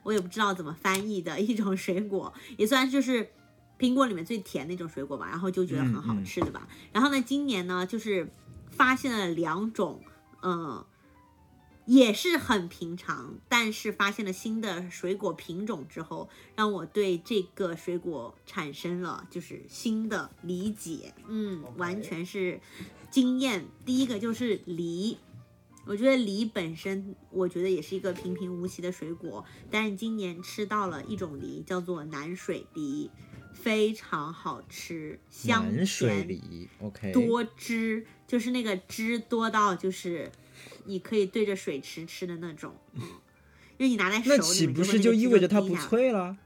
[0.02, 3.30] 我也不知道怎么翻译的一种水果，也算是就是
[3.78, 6.68] 苹果里面最甜的一种水果吧，然后就觉得很好吃的吧。
[6.92, 8.30] 然后呢，今年呢，就是
[8.70, 10.02] 发现了两种，
[10.42, 10.84] 嗯，
[11.86, 22.60] 也是很平常，但是发现了新的水果品种之后，让我对这个水果产生了就是新的理解，嗯完全是
[23.10, 23.64] 惊艳。
[23.86, 25.16] 第一个就是梨。
[25.90, 33.10] 我觉得梨本身，我觉得也是一个平平无奇的水果，但是今年吃到了一种梨，叫做南水梨，
[33.52, 40.30] 非常好吃，香南水甜梨，OK，多汁，就是那个汁多到就是
[40.84, 43.02] 你可以对着水池吃的那种，嗯，
[43.76, 45.74] 因为你拿在手里那岂不是就意味着它不？
[45.74, 46.38] 脆了？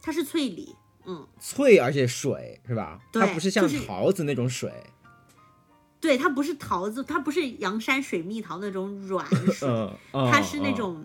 [0.00, 3.00] 它是脆梨，嗯，脆而且水是吧？
[3.12, 4.72] 它不是像桃子那种水。
[6.04, 9.66] 对，它不是桃子，它不是阳山水蜜桃那种软 水，
[10.12, 11.04] 它是那嗯种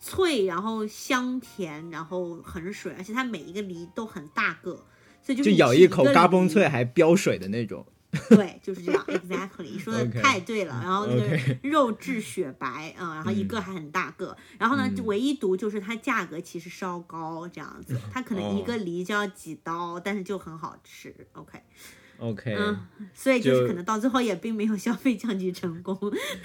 [0.00, 4.84] 脆，然后香甜，然后很水，而且它每一个梨都很大个，
[5.22, 7.86] 所以就咬一口嘎嘣脆，还飙水的那种。
[8.28, 10.78] 对，就是这样， exactly，你说的太对了。
[10.82, 14.36] 然后那个肉质雪白，嗯，然后一个还很大个。
[14.58, 21.14] 然后呢，唯一毒就是它价格其实稍高，这样子，它可能一哦个梨就要几刀，但是就很好吃。
[21.32, 21.58] OK，
[22.18, 22.78] OK，嗯，
[23.12, 25.96] 所以就是可能到最后也并没有消费降级成功。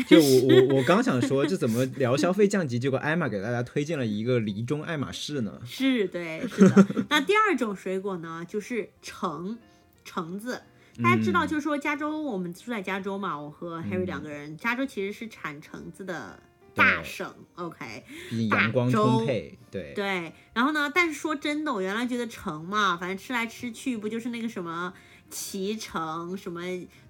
[0.08, 5.60] 就我我我刚想说，这怎么聊消费降级，结果艾玛给大家推荐了一个梨中爱马仕呢？
[5.65, 6.88] 是对，是的。
[7.10, 9.58] 那第二种水果呢，就是橙，
[10.03, 10.62] 橙子。
[11.03, 16.39] 大家知道，嗯就是说加州，我们住在加州嘛，我和 Harry 两个人，加州其实是产橙子的
[16.73, 17.32] 大省。
[17.53, 18.03] OK，
[18.49, 20.34] 阳光充沛，对对。
[20.56, 24.91] 然后呢，但是说真的，我原来觉得橙嘛，反正吃来吃去不就是那个什么。
[25.30, 26.62] 脐橙什么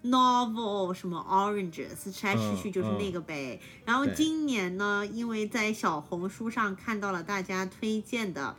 [0.04, 3.60] novel 什么 oranges 吃来吃去就是那个呗。
[3.86, 8.56] 然后今年呢，因为在小红书上看到了大家推荐的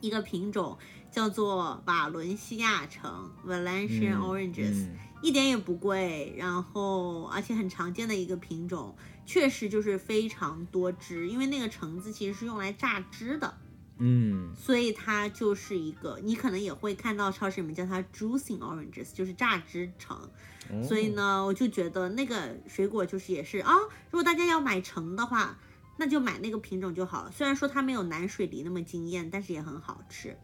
[0.00, 0.78] 一个品种，
[1.10, 13.56] 叫做瓦伦西亚橙 Valencian 嗯 oranges，、嗯一点也不贵，然后而且很常见的一个品种，确实就是非常多汁，因为那个橙子其实是用来榨汁的。
[14.04, 20.16] 嗯所以它就是一个，你可能也会看到超市里面叫它 juicing oranges，就是榨汁橙。
[20.16, 23.72] 哦所以呢，我就觉得那个水果就是也是啊，
[24.10, 25.56] 如果大家要买橙的话，
[25.98, 27.30] 那就买那个品种就好了。
[27.30, 30.36] 虽然说它没有南水梨那么惊艳，但是也很好吃。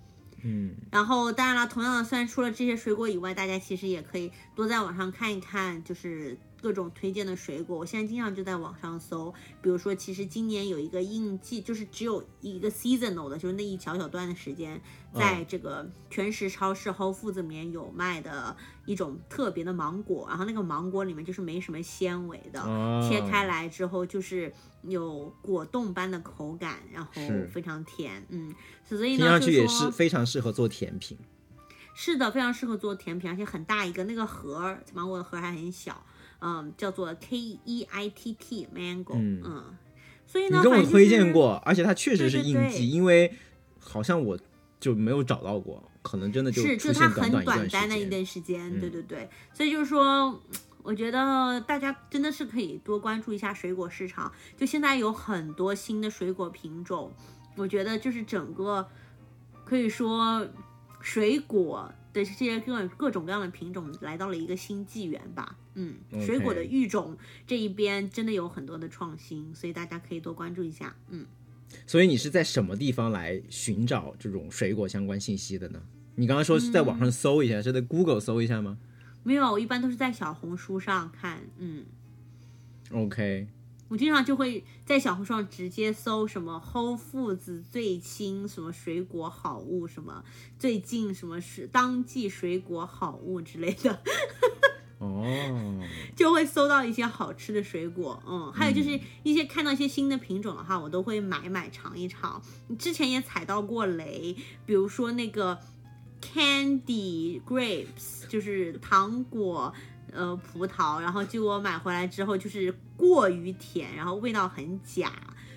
[0.45, 7.79] 嗯然后当然了，同样的，虽然除了这些水果以外，大家其实也可以多在网上看一看，就是各种推荐的水果。
[7.79, 14.81] 我现在经常就在网上搜，比如说，其实今年有一个应季，就是只有一个 seasonal 的，就是那一小小段的时间，
[15.15, 27.11] 在这个全食超市 Whole Foods 里面有卖的一种特别的芒果，然后那个芒果里面就是没什么纤维的，哦切开来之后就是有果冻般的口感，然后
[27.53, 31.17] 非常甜，嗯，所以呢，听上去也就是说非常适合做甜品。
[31.95, 36.07] 是的，非常适合做甜品，而且很大一个，那个盒儿芒果的盒儿还很小，
[36.41, 39.43] 嗯，叫做 K E I T T mango，嗯。
[39.45, 39.65] 嗯，
[40.27, 42.63] 所以呢，你跟我推荐过，而且它确实是应季，对。
[42.63, 43.33] 对对因为
[43.81, 44.39] 好像我
[44.79, 48.09] 就没有找到过，可能真的就是，出就它很短暂的一。
[48.09, 48.93] 段时间，对嗯。
[48.93, 50.41] 对对，所以就是说，
[50.83, 57.13] 我觉得大家真的是可以多关注一下水果市场，就现在有很多新的水果品种，
[57.57, 58.87] 我觉得就是整个
[59.65, 60.47] 可以说
[61.01, 65.57] 水果的这些各各种各样的品种来到了一个新纪元吧，
[66.11, 71.25] 嗯水果的育种这一边真的有很多的创新，所以大家可以多关注一下，嗯。
[71.87, 75.81] 所以你是在什么地方来寻找这种水果相关信息的呢？
[76.17, 78.79] 你刚刚说是在网上搜一下，是在 Google 搜一下吗
[79.23, 81.85] 没有，我一般都是在小红书上看，嗯。
[82.91, 83.47] ？OK，
[83.89, 90.25] 我经常就会在小红书上直接搜什么 Whole Foods 最新什么水果好物，什么
[90.59, 94.03] 最近什么是当季水果好物之类的，
[94.99, 95.25] 哦，
[96.17, 98.23] 就会搜到一些好吃的水果。
[98.27, 102.43] 嗯，还有就是一些看到一些新的品种的话，我都会买买尝一尝。
[102.79, 105.59] 之前也踩到过雷，比如说那个
[106.21, 109.73] Candy Grapes，就是糖果。
[110.11, 115.13] 呃，葡萄，然后结果买回来之后就是过于甜，然后味道很假，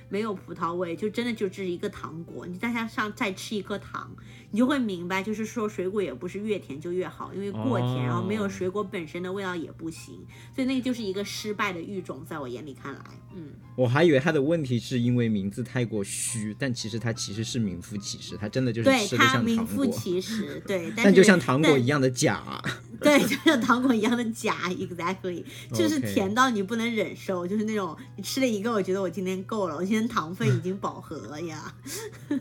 [0.10, 2.45] 没有葡萄味，就真的就只是一个糖果。
[2.45, 4.12] 你再加上再吃一颗糖，
[4.51, 10.19] 你就会明白，就是说水果也不是越甜就越好，因为过甜，哦然后没有水果本身的味道也不行，
[10.53, 13.01] 所以那个就是一个失败的育种，在我眼里看来，
[13.33, 22.61] 嗯，我还以为他的问题是因为名字太过虚，但其实他其实是名副其实，他真的就是对吃的像糖果，副其实，对， 但但就像糖果一样的假。
[23.01, 31.73] 对，就像糖果一样的假，exactly，就是甜到你不能忍受，就是那种你吃了一个，我觉得我今天够了，我今天糖分已经饱和了呀。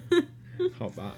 [0.77, 1.15] 好吧。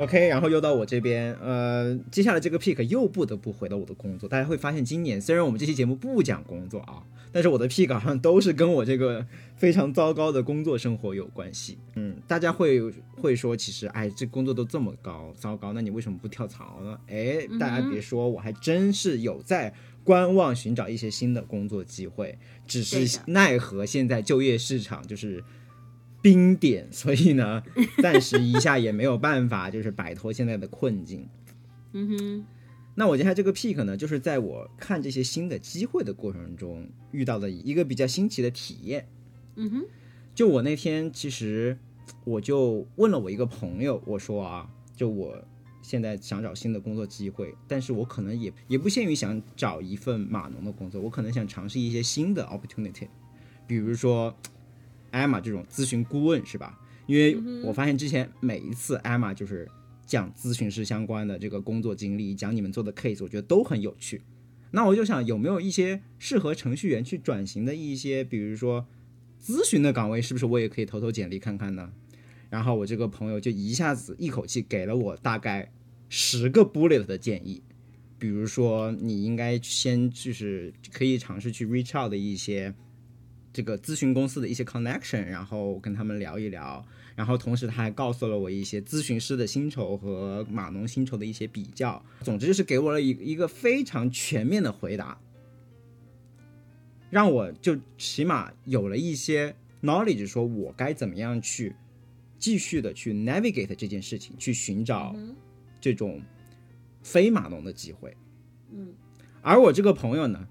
[0.00, 4.26] OK，然后又到我这边，呃，接下来这个 pick 又不得不回到我的工作。
[4.26, 11.76] 大家会发现，今年虽然我们这期节目不讲工作啊，但是我的 pick 好像都是跟我这个非常糟糕的工作生活有关系。
[11.96, 16.98] 嗯，大家会会说，其实哎，这工作都这么高糟糕，那你为什么不跳槽呢？
[17.06, 25.44] 哎，大家别说，我还真是有在观望寻找一些新的工作机会，只是奈何现在就业市场就是
[26.22, 27.62] 冰点， 所以呢，
[28.02, 31.28] 暂时一下也没有办法， 就是摆脱现在的困境。
[31.92, 32.46] 嗯哼，
[32.94, 39.08] 那我接下来这个 pick 呢，就是在我看这些新的机会的过程中遇到的一个比较新奇的体验。
[39.56, 39.84] 嗯哼，
[40.34, 41.76] 就我那天其实
[42.24, 45.42] 我就问了我一个朋友，我说啊，就我
[45.82, 53.08] 现在想找新的工作机会，但是我可能也也不限于想找一份码农的工作，我可能想尝试一些新的 opportunity，
[53.66, 54.34] 比如说
[55.10, 56.78] 艾玛这种咨询顾问是吧？
[57.06, 59.68] 因为我发现之前每一次艾玛就是
[60.06, 64.22] 讲咨询师相关的这个工作经历，讲你们做的 case，我觉得都很有趣。
[64.70, 68.86] 那我就想有没有一些适合程序员去转型的一些，比如说
[69.42, 71.90] 咨询的岗位，是不是我也可以投投简历看看呢？
[72.48, 75.72] 然后我这个朋友就一下子一口气给了我大概
[76.08, 77.62] 十个 bullet 的建议，
[78.18, 82.72] 比如说你应该先就是可以尝试去 reach out 的一些
[83.52, 86.84] 这个咨询公司的一些 connection，然后跟他们聊一聊。
[87.16, 92.02] 然后同时他还告诉了我一些咨询师的薪酬和码农薪酬的一些比较。
[92.22, 95.20] 总之就是给我了一一个非常全面的回答，
[97.10, 101.74] 让我就起码有了一些 knowledge，说我该怎么样去
[102.38, 105.14] 继续的去 navigate 这件事情，去寻找
[105.78, 106.22] 这种
[107.02, 108.16] 非码农的机会。
[108.70, 108.94] 嗯，
[109.42, 110.48] 而我这个朋友呢，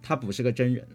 [0.00, 0.86] 他不是个真人，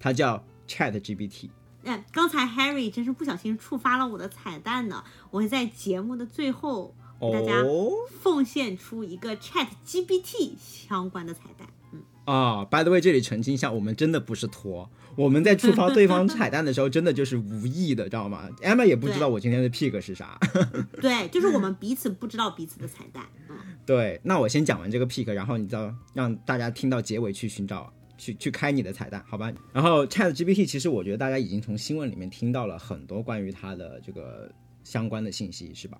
[0.00, 1.50] 他叫 Chat GPT。
[1.84, 7.90] 哎，刚才 Harry 真是不小心触发了我的彩蛋呢，我会在节目的最后给大家哦
[8.20, 11.68] 奉献出一个 Chat GPT 相关的彩蛋。
[11.92, 20.38] 嗯，啊、b y the way，这里澄清一下，我们真的不是托，我们在触发对方彩蛋的时候，真的就是无意的，知道吗？Emma 也不知道我今天的 pick 是啥。
[21.00, 23.24] 对，就是我们彼此不知道彼此的彩蛋。
[23.48, 27.90] 嗯，对，那我先讲完这个 pick，然后你知道让大家听到结尾去寻找。
[28.20, 29.50] 去去开你的彩蛋，好吧？
[29.72, 34.52] 然后 Chat GPT 其实我觉得大家已经从新闻里面听到了很多关于它的这个
[34.84, 35.98] 相关的信息，是吧？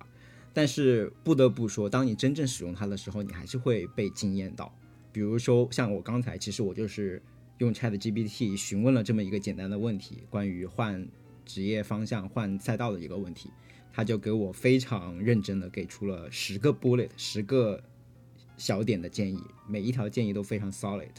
[0.53, 4.71] 但是不得不说，当你真正使用它的时候，你还是会被惊艳到。
[5.11, 7.19] 比如说，像我刚才，其实我就是
[7.57, 11.07] 用 Chat GPT 询问了这么一个简单的问题，关于换
[11.43, 13.49] 职业方向、换赛道的一个问题，
[13.91, 17.81] 他就给我非常认真的给出了十个 bullet，十个
[18.57, 21.09] 小点的建议，每一条建议都非常 solid。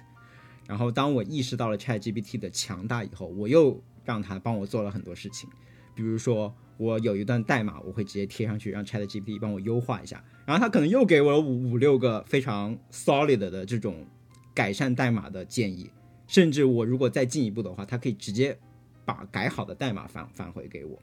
[0.67, 5.49] 然后当我意识到了 Chat GPT 的强大以后，我又让它帮我做了很多事情，
[5.95, 14.07] 比如说我有一段代码，我会直接贴上去，让 Chat GPT 帮我优化一下，然后它可能又给我了五五六个非常 solid 的这种
[14.55, 15.91] 改善代码的建议，
[16.27, 18.59] 甚至我如果再进一步的话，它可以直接
[19.05, 20.99] 把改好的代码返返回给我。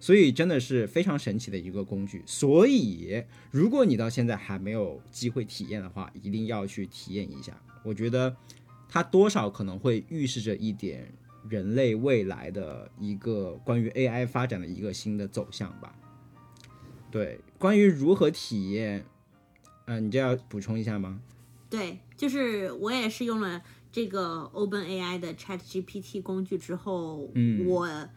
[0.00, 2.22] 所以真的是非常神奇的一个工具。
[2.24, 3.20] 所以，
[3.50, 7.60] 如果你到现在还没有机会体验的话，一定要去体验一下。
[7.82, 8.36] 我觉得
[8.88, 11.12] 它多少可能会预示着一点
[11.48, 15.94] 人类未来的一个关于 AI 发展的一个新的走向吧。
[17.10, 19.04] 对，关于如何体验，
[19.86, 21.20] 嗯、你这要补充一下吗？
[21.70, 23.62] 对，就是我也是用了
[23.92, 28.08] 这个 OpenAI 的 Chat GPT 工具之后，嗯我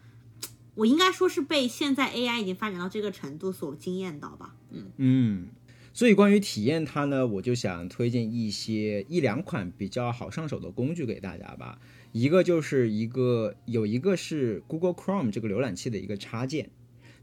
[0.74, 4.54] 我应该说是被现在 AI 已经发展到这个程度所惊艳到吧。
[4.70, 5.48] 嗯，嗯，
[5.94, 11.78] 所以关于体验它呢，我就想推荐一些一两款比较好上手的工具给大家吧。
[12.12, 16.70] 一个就是一个有一个是 Google Chrome 这个浏览器的一个插件，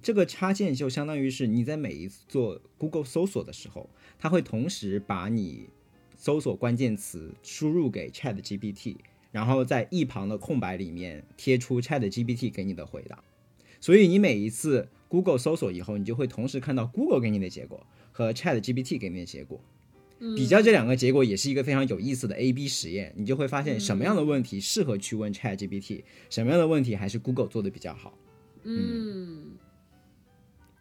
[0.01, 3.89] 这个插件就相当于是你在每一次做 Google 搜索的时候，
[4.19, 5.69] 它会同时把你
[6.15, 8.97] 搜索关键词输入给 Chat GPT，
[9.31, 13.23] 然后在一旁的空白里面贴出 Chat GPT 给你的回答。
[13.81, 17.85] 所以你每一次 Google 搜索以后，你就会同时看到 Google 给你的结果
[18.19, 19.61] 和 Chat GPT 给你的结果。
[20.35, 28.17] 比较这两个结果也是一个非常有意思的 A/B 实验，你就会发现什么样的问题适合去问 Chat GPT，什么样的问题还是 Google 做的比较好。
[28.63, 29.51] 嗯，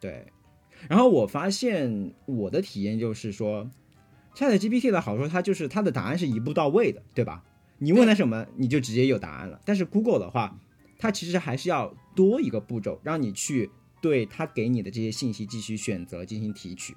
[0.01, 0.27] 对，
[0.89, 3.71] 然后我发现我的体验就是说
[4.35, 7.45] ，Chat GPT 的好处，它就是它的答案是一步到位的，对吧？
[7.79, 9.61] 你问它什么，你就直接有答案了。
[9.65, 10.61] 但是 Google 的话，
[10.99, 13.71] 它其实还是要多一个步骤，让你去
[14.03, 16.97] 对它给你的这些信息继续选择进行提取。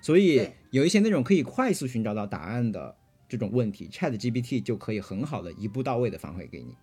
[0.00, 2.96] 所以有一些那种可以快速寻找到答案的
[3.28, 6.74] 这种问题，Chat GPT 就可以很好的一步到位的反馈给你。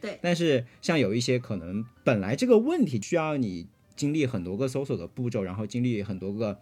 [0.00, 6.60] 对但是像有一些可能本来这个问题需要你经历很多个搜索的步骤，然后经历很多个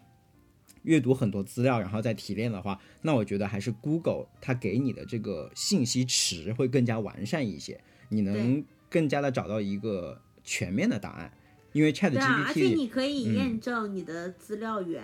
[0.82, 7.80] 阅读很多资料，然后再提炼的话，那我觉得还是 Google 它给你的这个信息池会更加完善一些，
[8.10, 11.32] 你能更加的找到一个全面的答案。
[11.72, 15.02] 因为 Chat 对啊，而且 GPT 你可以嗯验证你的资料源。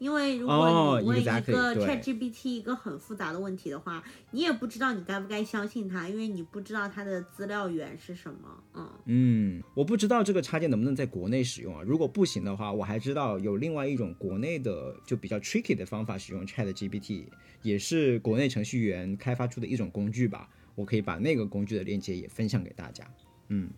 [0.00, 8.64] 因为如哦果你问一个 ChatGPT 一个很复杂的问题的话，你也不知道你该不该相信它，因为你不知道它的资料源是什么。
[8.74, 11.82] 嗯，嗯，我不知道这个插件能不能在国内使用啊。
[11.84, 17.26] 如果不行的话，我还知道有另外一种国内的就比较 tricky 的方法使用 Chat GPT，
[17.60, 20.48] 也是国内程序员开发出的一种工具吧。
[20.74, 23.04] 我可以把那个工具的链接也分享给大家。
[23.48, 23.68] 嗯，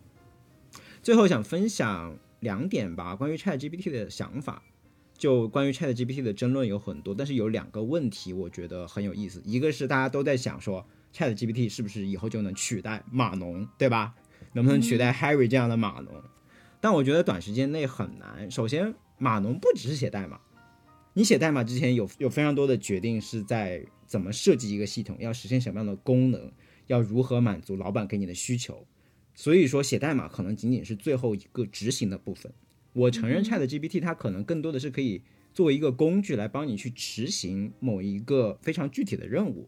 [1.01, 4.63] 最后想分享两点吧，关于 Chat GPT 的想法。
[5.23, 9.41] 就关于 Chat GPT 的争论有很多，但是有两个问题我觉得很有意思。
[9.45, 14.15] 一个是大家都在想说，Chat GPT 是不是以后就能取代码农，对吧？
[14.51, 16.13] 能不能取代 Harry 这样的码农？
[16.81, 18.51] 但我觉得短时间内很难。
[18.51, 20.41] 首先，码农不只是写代码，
[21.13, 26.51] 你写代码之前有有非常多的决定是在怎么设计一个系统，要实现什么样的功能，
[26.87, 28.85] 要如何满足老板给你的需求。
[29.33, 32.51] 所以说，写代码可能仅仅是最后一个执行的部分。
[32.93, 35.21] 我承认 Chat GPT 它可能更多的是可以
[35.53, 39.67] 作为一个工具来帮你去执行某一个非常具体的任务，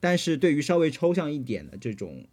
[0.00, 2.26] 但是对于稍微抽象一点的这种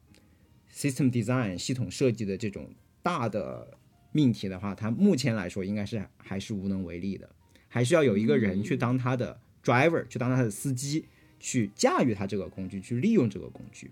[0.74, 2.74] system design 系统设计的这种
[3.04, 3.78] 大的
[4.12, 7.30] 命题的话，它目前来说应该是还是无能为力的，
[7.68, 11.06] 还需要有一个人去当它的 driver，去当它的司机，
[11.40, 13.92] 去驾驭它这个工具，去利用这个工具。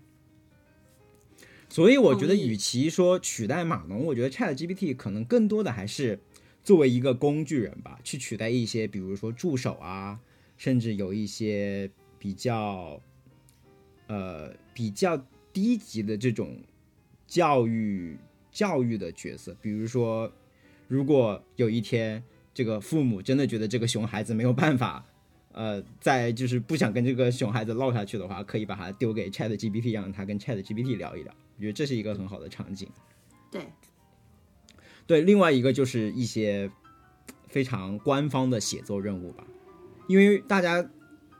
[1.68, 6.18] 所以我觉得，与其说取代码农，我觉得 Chat GPT 可能更多的还是
[6.62, 10.20] 作为一个工具人吧，去取代一些，比如说助手啊，
[10.56, 13.00] 甚至有一些比较，
[14.06, 15.16] 呃，比较
[15.52, 16.56] 低级的这种
[17.26, 18.16] 教育
[18.50, 19.56] 教育的角色。
[19.60, 20.30] 比如说，
[20.86, 25.04] 如果有一天这个父母真的觉得这个熊孩子没有办法，
[25.52, 31.34] 呃，在就是不想跟这个熊孩子唠下去的话，可以把它丢给 Chat GPT，让他跟 Chat GPT 聊一聊。
[31.56, 32.88] 我觉得这是一个很好的场景。
[33.50, 33.62] 对，
[35.10, 36.70] 对，另外一个就是一些
[37.48, 39.44] 非常官方的写作任务吧，
[40.06, 40.88] 因为大家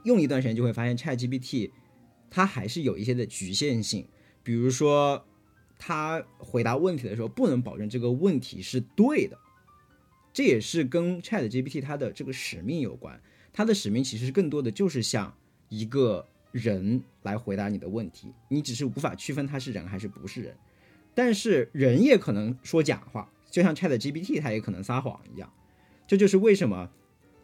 [0.02, 1.70] 用一段时间就会发现，ChatGPT
[2.28, 4.08] 它还是有一些的局限性，
[4.42, 5.24] 比如说
[5.78, 9.38] 它回答问题的时候不能保证这个问题是对的，
[10.32, 13.22] 这也是跟 ChatGPT 它的这个使命有关。
[13.52, 15.32] 它的使命其实更多的就是像
[15.68, 20.56] 一个人来回答你的问题，你只是无法区分他是人还是不是人。
[21.14, 25.53] 但是人也可能说假话，就像 Chat GPT 它也可能撒谎一样。
[26.07, 26.90] 这就是为什么，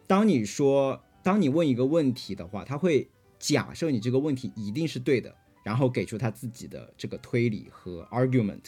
[0.07, 8.63] 当你说，当你问一个问题的话，他会假设你这个问题一定是对的，然后给出他自己的这个推理和 argument。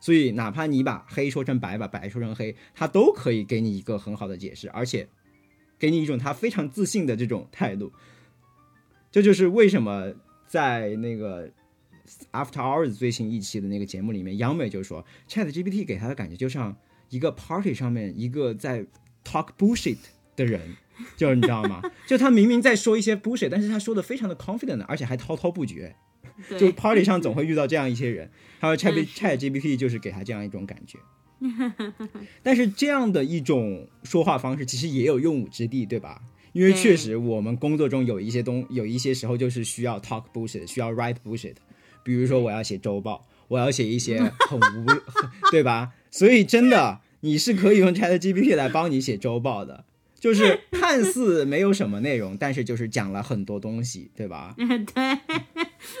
[0.00, 5.08] 所以，哪怕你把黑说成白，把白说成黑，他都可以给你一个很好的解释，而且
[5.78, 7.90] 给你一种他非常自信的这种态度。
[9.10, 10.12] 这就是为什么
[10.46, 11.50] 在那个
[12.32, 16.76] After Hours 最新一期的那个节目里面，杨美就说，Chat GPT 给他的感觉就像
[17.10, 18.84] 一个 party 上面一个在
[19.24, 19.96] talk bullshit
[20.36, 20.60] 的人，
[21.16, 21.82] 就是你知道吗？
[22.06, 25.96] 就他明明在说一些 bullshit，但是他说的非常的 confident，而且还滔滔不绝。
[26.58, 28.28] 就，party 上总会遇到这样一些人，
[28.58, 30.98] 还有 Chat Chat GPT 就是给他这样一种感觉。
[32.42, 36.20] 但是这样的一种说话方式，其实也有用武之地，对吧？
[36.52, 41.54] 因为确实我们工作中有一些东，有一些时候就是需要 talk bullshit，需要 write bullshit。
[42.04, 44.86] 比如说我要写周报，我要写一些很无，
[45.50, 45.94] 对吧？
[46.10, 49.84] 所以真的你是可以用 Chat GPT 来帮你写周报的，
[50.20, 54.54] 就是看似没有什么内容，但是就是讲了很多东西，对吧？
[54.56, 55.18] 对，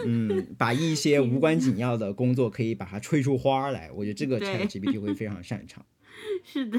[0.06, 5.84] 嗯，把一些无关紧要的工作可以把它吹出花来，我觉得这个 Chat GPT 会非常擅长。
[6.44, 6.78] 是的，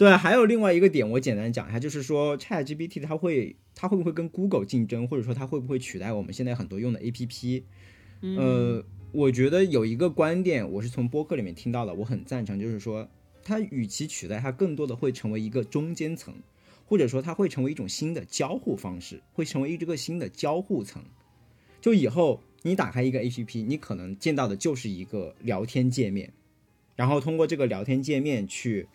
[0.00, 7.62] 对，还有另外一个点，我简单讲一下，就是说 Chat GPT 它会它会不会跟 Google 竞争，或者说它会不会取代我们现在很多用的 APP？
[8.22, 8.82] 呃，
[9.12, 13.06] 我觉得有一个观点，我是从播客里面听到的，我很赞成，就是说
[13.44, 16.32] 它与其取代，它更多的会成为一个中间层，
[16.86, 21.02] 或者说它会成为一种新的交互方式，会成为这个新的交互层。
[21.82, 26.32] 就以后你打开一个 APP，你可能见到的就是一个聊天界面，
[26.96, 28.88] 然后通过这个聊天界面去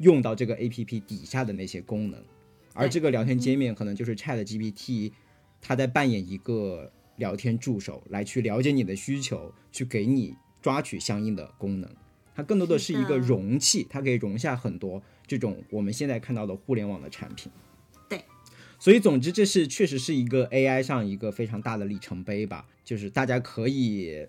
[0.00, 2.22] 用到这个 APP 底下的那些功能，
[2.74, 5.12] 而这个聊天界面可能就是 Chat GPT，
[5.60, 11.90] 它在扮演一个聊天助手，来去了解你的需求，去给你抓取相应的功能。
[12.34, 17.52] 它更多的是一个容器，它可以容下很多这种我们现在看到的互联网的产品。
[18.08, 18.24] 对，
[18.78, 24.26] 所以总之这是确实是一个 AI 上一个非常大的里程碑吧，就是大家可以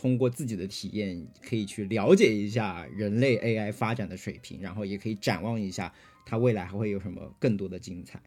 [0.00, 5.92] 通过自己的体验，可以去了解一下人类 AI 发展的水平，然后也可以展望一下
[6.24, 8.18] 它未来还会有什么更多的精彩。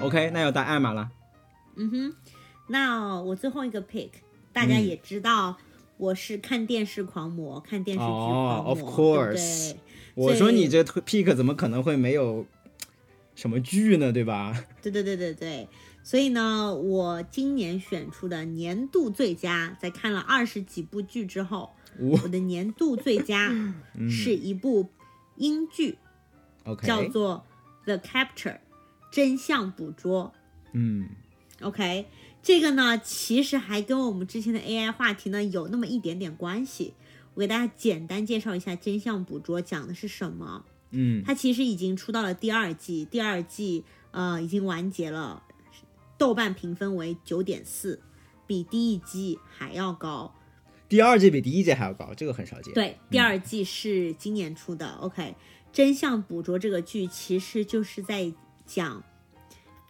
[0.00, 1.10] OK，那要到艾玛了。
[1.76, 2.14] 嗯哼，
[2.68, 4.10] 那我最后一个 pick，
[4.52, 5.56] 大家嗯也知道
[5.96, 9.78] 我是看电视狂魔，看电视剧狂魔、哦，of 对不 course 对？
[10.16, 12.44] 我说你这 pick 怎么可能会没有
[13.34, 14.12] 什么剧呢？
[14.12, 14.64] 对吧？
[14.82, 15.68] 对对对对对，
[16.02, 23.50] 所以呢，我今年选出的年度最佳，在看了二十几部剧之后，我我的年度最佳
[24.10, 24.88] 是一部
[25.36, 25.98] 英剧
[26.82, 27.44] 叫做
[27.84, 28.54] 《The Capture》，
[29.10, 30.32] 真相捕捉。
[30.72, 31.08] 嗯
[31.60, 32.06] OK，
[32.42, 36.94] 这个呢，其实还跟我们之前的 AI 话题呢有那么一点点关系。
[37.34, 40.64] 我给大家简单介绍一下《真相捕捉》讲的是什么。
[40.92, 45.42] 嗯它其实已经出到了第二季，第二季呃已经完结了，
[46.16, 48.00] 豆瓣评分为九点四，
[48.46, 50.34] 比第一季还要高。
[50.88, 52.74] 第二季比第一季还要高，这个很少见。
[52.74, 54.86] 对，第二季是今年出的。
[55.00, 55.34] OK，
[55.72, 58.30] 真相捕捉这个剧其实就是在
[58.66, 59.02] 讲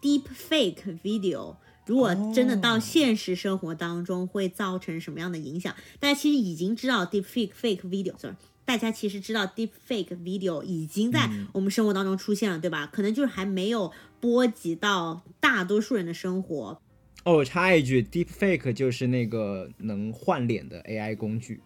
[0.00, 12.88] deep fake video 如果真的到哦现实生活当中会造成什么样的影响，大家其实已经知道 deepfake fake video，sorry，大家其实知道 deepfake video 已经在嗯我们生活当中出现了，对吧？
[12.92, 16.80] 可能就是还没有波及到大多数人的生活。
[17.24, 21.60] 哦，我插一句，Deepfake 就是那个能换脸的 AI 工具。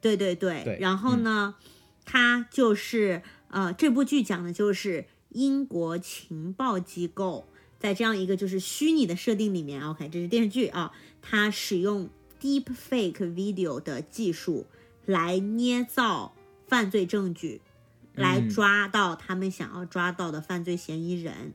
[0.00, 1.54] 对对对，然后呢，
[2.04, 7.46] 它就是呃，这部剧讲的就是英国情报机构
[7.78, 12.08] 在这样一个就是虚拟的设定里面，OK，这是电视剧啊，它使用
[12.40, 14.66] Deep Fake Video 的技术
[15.06, 16.32] 来捏造
[16.66, 17.60] 犯罪证据，
[18.14, 21.52] 来嗯抓到他们想要抓到的犯罪嫌疑人。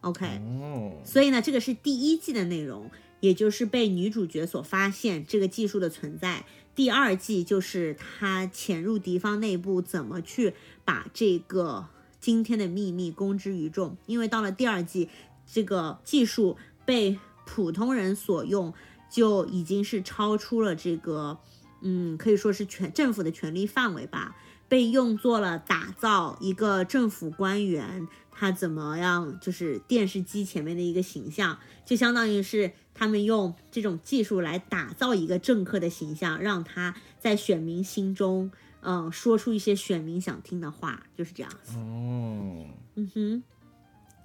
[0.00, 2.90] OK，、哦，所以呢，这个是第一季的内容，
[3.20, 6.44] 也就是被女主角所发现这个技术的存在。
[6.74, 10.54] 第二季就是她潜入敌方内部，怎么去
[10.84, 11.86] 把这个
[12.18, 13.96] 今天的秘密公之于众。
[14.06, 15.08] 因为到了第二季，
[15.46, 18.72] 这个技术被普通人所用，
[19.10, 21.38] 就已经是超出了这个，
[21.82, 24.36] 嗯，可以说是全政府的权力范围吧。
[24.68, 41.76] 被用作了打造一个政府官员，他怎么样，就是电视机前面的一个形象，就相当于是他们用这种技术来打造一个政客的形象，让他在选民心中，嗯、说出一些选民想听的话，就是这样子。
[41.76, 42.64] 哦，
[42.94, 43.42] 嗯哼，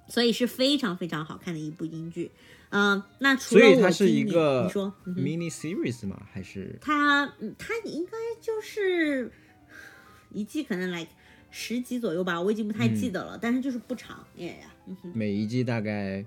[0.08, 2.32] 所以是非常非常好看的一部英剧。
[2.70, 6.22] 嗯、那除了我所以它是一个你说，mini series 吗？
[6.32, 8.12] 还是它嗯它应该
[8.42, 9.32] 就是
[10.32, 11.08] 一季可能来
[11.50, 16.26] 十集左右吧，我已经不太记得了，但是就是不长，耶呀，嗯，每一季大概？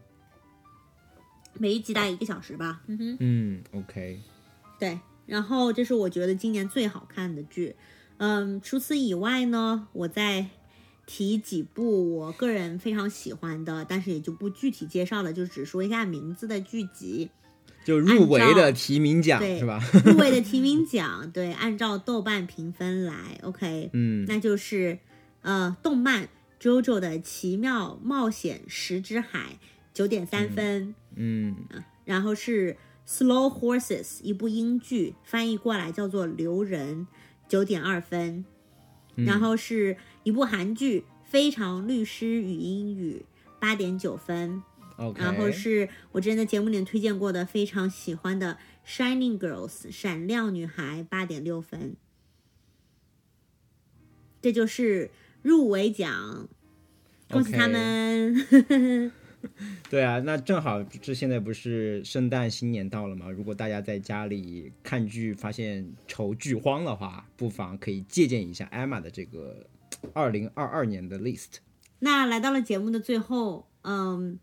[1.58, 4.20] 每一集大概一个小时吧，嗯哼，嗯，OK，
[4.78, 4.98] 对。
[5.26, 7.76] 然后这是我觉得今年最好看的剧，
[8.16, 10.46] 嗯，除此以外呢，我再
[11.12, 17.28] 提几部我个人非常喜欢的，但是也就不具体介绍了，就只说一下名字的剧集。
[17.84, 19.82] 就入围的提名奖对是吧？
[20.04, 25.00] 入围的提名 奖，对，按照豆瓣评分来，OK，嗯，那就是
[25.42, 26.24] 呃，动漫
[26.60, 29.38] 《JoJo 的奇妙冒险石之海》
[29.92, 31.56] 九点三分，嗯。
[32.04, 32.74] 然后是
[33.08, 37.06] 《Slow Horses》一部英剧，翻译过来叫做《留人》，
[37.48, 38.44] 九点二分，
[39.16, 43.24] 然后是一部韩剧《非常律师与英语》，
[43.60, 44.62] 八点九分
[45.16, 48.58] 然后是我之前在节目里面推荐过的非常喜欢的
[48.88, 51.96] 《Shining Girls》闪亮女孩，八点六分。
[54.42, 55.10] 这就是
[55.42, 56.48] 入围奖，
[57.30, 59.12] 恭喜他们！
[59.88, 63.30] 对啊，那正好这现在不是圣诞新年到了吗？
[63.30, 69.66] 如果大家在家里看剧发现愁剧荒的话，不妨可以借鉴一下 Emma 的这个
[70.13, 71.57] 二零二二年的 list。
[71.99, 74.39] 那来到了节目的最后，嗯，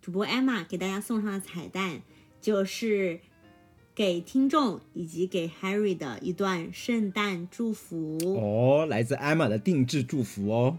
[0.00, 2.02] 主播 Emma 给大家送上的彩蛋
[2.40, 3.20] 就是
[3.94, 8.18] 给听众以及给 Harry 的一段圣诞祝福。
[8.36, 10.78] 哦，来自 Emma 的定制祝福哦。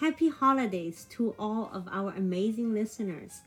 [0.00, 3.40] Happy holidays to all of our amazing listeners.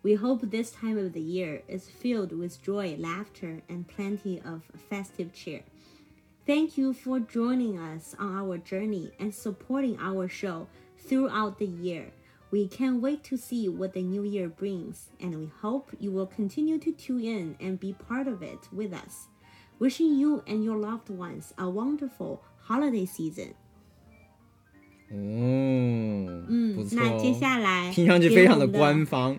[0.00, 4.62] We hope this time of the year is filled with joy, laughter, and plenty of
[4.88, 5.62] festive cheer.
[6.46, 12.12] Thank you for joining us on our journey and supporting our show throughout the year.
[12.50, 16.26] We can't wait to see what the new year brings, and we hope you will
[16.26, 19.28] continue to tune in and be part of it with us.
[19.78, 23.54] Wishing you and your loved ones a wonderful holiday season.
[25.10, 25.14] 哦，
[26.48, 27.02] 嗯不，错、哦。
[27.02, 29.38] 那接下来听上去给非常的我们官方。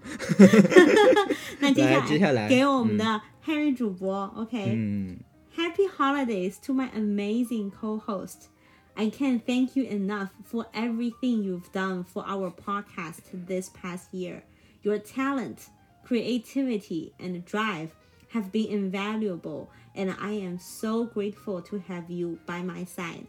[1.59, 5.19] 那接下来接下来给我们的 Harry 主播、OK，嗯
[5.56, 8.48] Happy holidays to my amazing co-host.
[8.96, 14.42] I can't thank you enough for everything you've done for our podcast this past year.
[14.82, 15.68] Your talent,
[16.02, 17.94] creativity, and drive
[18.30, 23.28] have been invaluable, and I am so grateful to have you by my side.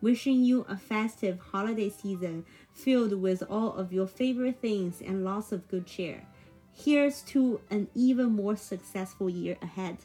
[0.00, 2.44] Wishing you a festive holiday season
[2.74, 6.24] filled with all of your favorite things and lots of good cheer.
[6.72, 9.96] Here's to an even more successful year ahead.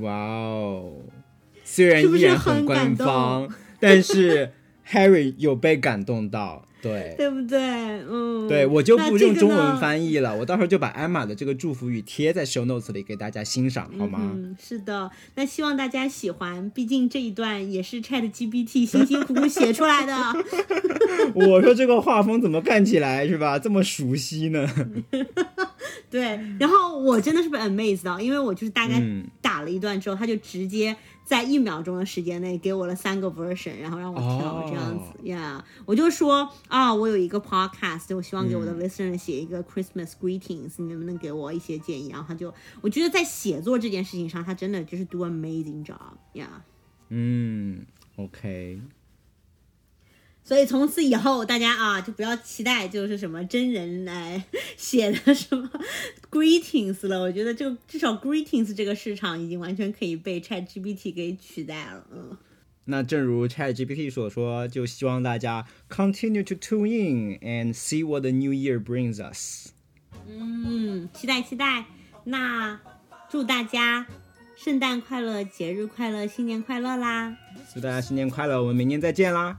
[0.00, 0.92] 哇哦，
[1.64, 4.52] 虽然依然很官方，但是
[4.90, 6.66] Harry 有被感动到。
[6.82, 7.60] 对，对不对？
[7.60, 14.18] 嗯，对我就不用中文翻译了，我到时候就把艾玛的这个祝福语贴在 show notes 里给大家欣赏，好吗？
[14.20, 20.12] 嗯，是的，那希望大家喜欢，毕竟这一段也是 Chat GPT 辛辛苦苦写出来的。
[21.36, 24.68] 我说这个画风怎么看起来是吧，这么熟悉呢？
[26.12, 30.96] 对，然后我真的是被 amazed 到，因为我就是大概嗯打打了一段之后，他就直接
[31.26, 35.62] 在一秒钟的时间内给我了三个 version，然后让我跳这样子呀。
[35.84, 42.08] 我就说啊，我有一个 podcast，我希望给我的 listener 写一个 Christmas greetings，你能不能给我一些建议？
[42.08, 45.98] 然后他就，我觉得在写作这件事情上，他真的就是 do amazing job
[46.32, 46.64] 呀。
[47.10, 47.84] 嗯
[48.16, 48.80] ，OK。
[50.44, 54.44] 所以从此以后，大家啊就不要期待就是什么真人来
[54.76, 55.70] 写的什么
[56.30, 57.20] greetings 了。
[57.20, 62.06] 我觉得就至少 greetings 这个市场已经完全可以被 Chat GPT 给取代了。
[62.12, 62.36] 嗯。
[62.86, 69.68] 那正如 Chat GPT 所说，就希望大家 continue to tune in and see what the new year brings us。
[70.26, 71.84] 嗯，期待期待。
[72.24, 72.80] 那
[73.30, 74.06] 祝大家
[74.56, 77.36] 圣诞快乐、节日快乐、新年快乐啦！
[77.72, 79.58] 祝大家新年快乐，我们明年再见啦！